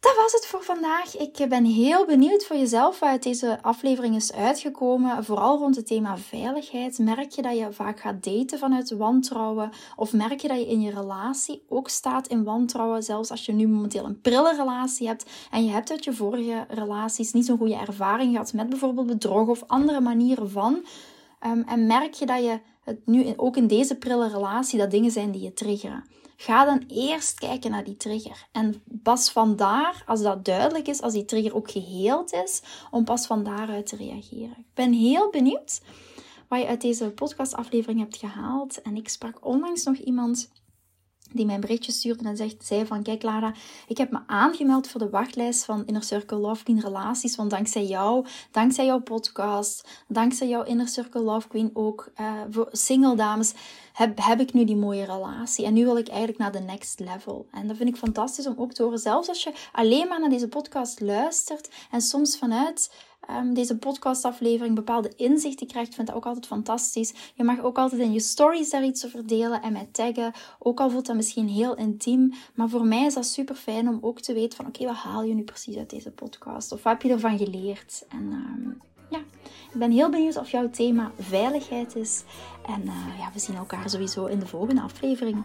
dat 0.00 0.16
was 0.16 0.32
het 0.32 0.46
voor 0.46 0.62
vandaag. 0.62 1.16
Ik 1.16 1.46
ben 1.48 1.64
heel 1.64 2.06
benieuwd 2.06 2.44
voor 2.44 2.56
jezelf 2.56 2.98
waaruit 2.98 3.22
deze 3.22 3.62
aflevering 3.62 4.16
is 4.16 4.32
uitgekomen. 4.32 5.24
Vooral 5.24 5.58
rond 5.58 5.76
het 5.76 5.86
thema 5.86 6.18
veiligheid. 6.18 6.98
Merk 6.98 7.30
je 7.30 7.42
dat 7.42 7.58
je 7.58 7.72
vaak 7.72 8.00
gaat 8.00 8.24
daten 8.24 8.58
vanuit 8.58 8.90
wantrouwen? 8.90 9.70
Of 9.96 10.12
merk 10.12 10.40
je 10.40 10.48
dat 10.48 10.58
je 10.58 10.66
in 10.66 10.80
je 10.80 10.90
relatie 10.90 11.62
ook 11.68 11.88
staat 11.88 12.26
in 12.26 12.44
wantrouwen? 12.44 13.02
Zelfs 13.02 13.30
als 13.30 13.46
je 13.46 13.52
nu 13.52 13.68
momenteel 13.68 14.04
een 14.04 14.20
prille 14.20 14.56
relatie 14.56 15.06
hebt 15.06 15.30
en 15.50 15.64
je 15.64 15.70
hebt 15.70 15.90
uit 15.90 16.04
je 16.04 16.12
vorige 16.12 16.66
relaties 16.68 17.32
niet 17.32 17.46
zo'n 17.46 17.58
goede 17.58 17.76
ervaring 17.76 18.32
gehad 18.32 18.52
met 18.52 18.68
bijvoorbeeld 18.68 19.06
bedrog 19.06 19.48
of 19.48 19.64
andere 19.66 20.00
manieren 20.00 20.50
van. 20.50 20.84
Um, 21.46 21.62
en 21.62 21.86
merk 21.86 22.14
je 22.14 22.26
dat 22.26 22.42
je 22.44 22.60
het 22.84 23.06
nu 23.06 23.32
ook 23.36 23.56
in 23.56 23.66
deze 23.66 23.96
prille 23.96 24.28
relatie 24.28 24.78
dat 24.78 24.90
dingen 24.90 25.10
zijn 25.10 25.30
die 25.30 25.42
je 25.42 25.52
triggeren? 25.52 26.04
Ga 26.40 26.64
dan 26.64 26.84
eerst 26.88 27.38
kijken 27.38 27.70
naar 27.70 27.84
die 27.84 27.96
trigger. 27.96 28.46
En 28.52 28.82
pas 29.02 29.30
vandaar, 29.30 30.02
als 30.06 30.22
dat 30.22 30.44
duidelijk 30.44 30.88
is, 30.88 31.02
als 31.02 31.12
die 31.12 31.24
trigger 31.24 31.54
ook 31.54 31.70
geheeld 31.70 32.32
is, 32.32 32.62
om 32.90 33.04
pas 33.04 33.26
van 33.26 33.42
daaruit 33.42 33.86
te 33.86 33.96
reageren. 33.96 34.56
Ik 34.58 34.74
ben 34.74 34.92
heel 34.92 35.30
benieuwd 35.30 35.80
wat 36.48 36.60
je 36.60 36.66
uit 36.66 36.80
deze 36.80 37.10
podcastaflevering 37.10 38.00
hebt 38.00 38.16
gehaald. 38.16 38.82
En 38.82 38.96
ik 38.96 39.08
sprak 39.08 39.46
onlangs 39.46 39.84
nog 39.84 39.96
iemand 39.96 40.50
die 41.32 41.46
mij 41.46 41.54
een 41.54 41.60
berichtje 41.60 41.92
stuurde 41.92 42.28
en 42.28 42.36
zegt, 42.36 42.66
zei 42.66 42.86
van, 42.86 43.02
kijk 43.02 43.22
Lara, 43.22 43.54
ik 43.86 43.98
heb 43.98 44.10
me 44.10 44.18
aangemeld 44.26 44.88
voor 44.88 45.00
de 45.00 45.10
wachtlijst 45.10 45.64
van 45.64 45.86
Inner 45.86 46.02
Circle 46.02 46.38
Love 46.38 46.64
Queen 46.64 46.80
Relaties, 46.80 47.36
want 47.36 47.50
dankzij 47.50 47.84
jou, 47.84 48.26
dankzij 48.50 48.84
jouw 48.84 49.00
podcast, 49.00 49.88
dankzij 50.08 50.48
jouw 50.48 50.62
Inner 50.62 50.88
Circle 50.88 51.22
Love 51.22 51.48
Queen 51.48 51.70
ook, 51.72 52.10
uh, 52.20 52.32
voor 52.50 52.68
single 52.72 53.16
dames, 53.16 53.54
heb, 53.92 54.18
heb 54.22 54.40
ik 54.40 54.52
nu 54.52 54.64
die 54.64 54.76
mooie 54.76 55.04
relatie. 55.04 55.64
En 55.64 55.74
nu 55.74 55.84
wil 55.84 55.96
ik 55.96 56.08
eigenlijk 56.08 56.38
naar 56.38 56.52
de 56.52 56.58
next 56.58 57.00
level. 57.00 57.46
En 57.50 57.66
dat 57.66 57.76
vind 57.76 57.88
ik 57.88 57.96
fantastisch 57.96 58.46
om 58.46 58.54
ook 58.56 58.72
te 58.72 58.82
horen, 58.82 58.98
zelfs 58.98 59.28
als 59.28 59.42
je 59.42 59.52
alleen 59.72 60.08
maar 60.08 60.20
naar 60.20 60.30
deze 60.30 60.48
podcast 60.48 61.00
luistert 61.00 61.70
en 61.90 62.00
soms 62.00 62.38
vanuit 62.38 62.90
um, 63.30 63.54
deze 63.54 63.78
podcastaflevering 63.78 64.74
bepaalde 64.74 65.12
inzichten 65.16 65.66
krijgt, 65.66 65.94
vind 65.94 66.06
dat 66.06 66.16
ook 66.16 66.26
altijd 66.26 66.46
fantastisch. 66.46 67.14
Je 67.34 67.44
mag 67.44 67.60
ook 67.62 67.78
altijd 67.78 68.00
in 68.00 68.12
je 68.12 68.20
stories 68.20 68.70
daar 68.70 68.84
iets 68.84 69.06
over 69.06 69.26
delen 69.26 69.62
en 69.62 69.72
mij 69.72 69.88
taggen. 69.92 70.32
Ook 70.58 70.80
al 70.80 70.90
voelt 70.90 71.06
dat 71.06 71.16
misschien 71.16 71.48
heel 71.48 71.76
intiem, 71.76 72.32
maar 72.54 72.68
voor 72.68 72.86
mij 72.86 73.06
is 73.06 73.14
dat 73.14 73.26
super 73.26 73.54
fijn 73.54 73.88
om 73.88 73.98
ook 74.00 74.20
te 74.20 74.32
weten 74.32 74.56
van 74.56 74.66
oké, 74.66 74.84
wat 74.84 74.94
haal 74.94 75.22
je 75.22 75.34
nu 75.34 75.42
precies 75.42 75.76
uit 75.76 75.90
deze 75.90 76.10
podcast? 76.10 76.72
Of 76.72 76.82
wat 76.82 76.92
heb 76.92 77.02
je 77.02 77.10
ervan 77.10 77.38
geleerd? 77.38 78.04
En 78.08 78.32
um, 78.32 78.80
ja, 79.10 79.18
ik 79.72 79.78
ben 79.78 79.90
heel 79.90 80.10
benieuwd 80.10 80.36
of 80.36 80.50
jouw 80.50 80.70
thema 80.70 81.12
veiligheid 81.18 81.96
is. 81.96 82.24
En 82.66 82.82
uh, 82.82 83.18
ja, 83.18 83.30
we 83.32 83.38
zien 83.38 83.56
elkaar 83.56 83.90
sowieso 83.90 84.26
in 84.26 84.38
de 84.38 84.46
volgende 84.46 84.80
aflevering. 84.80 85.44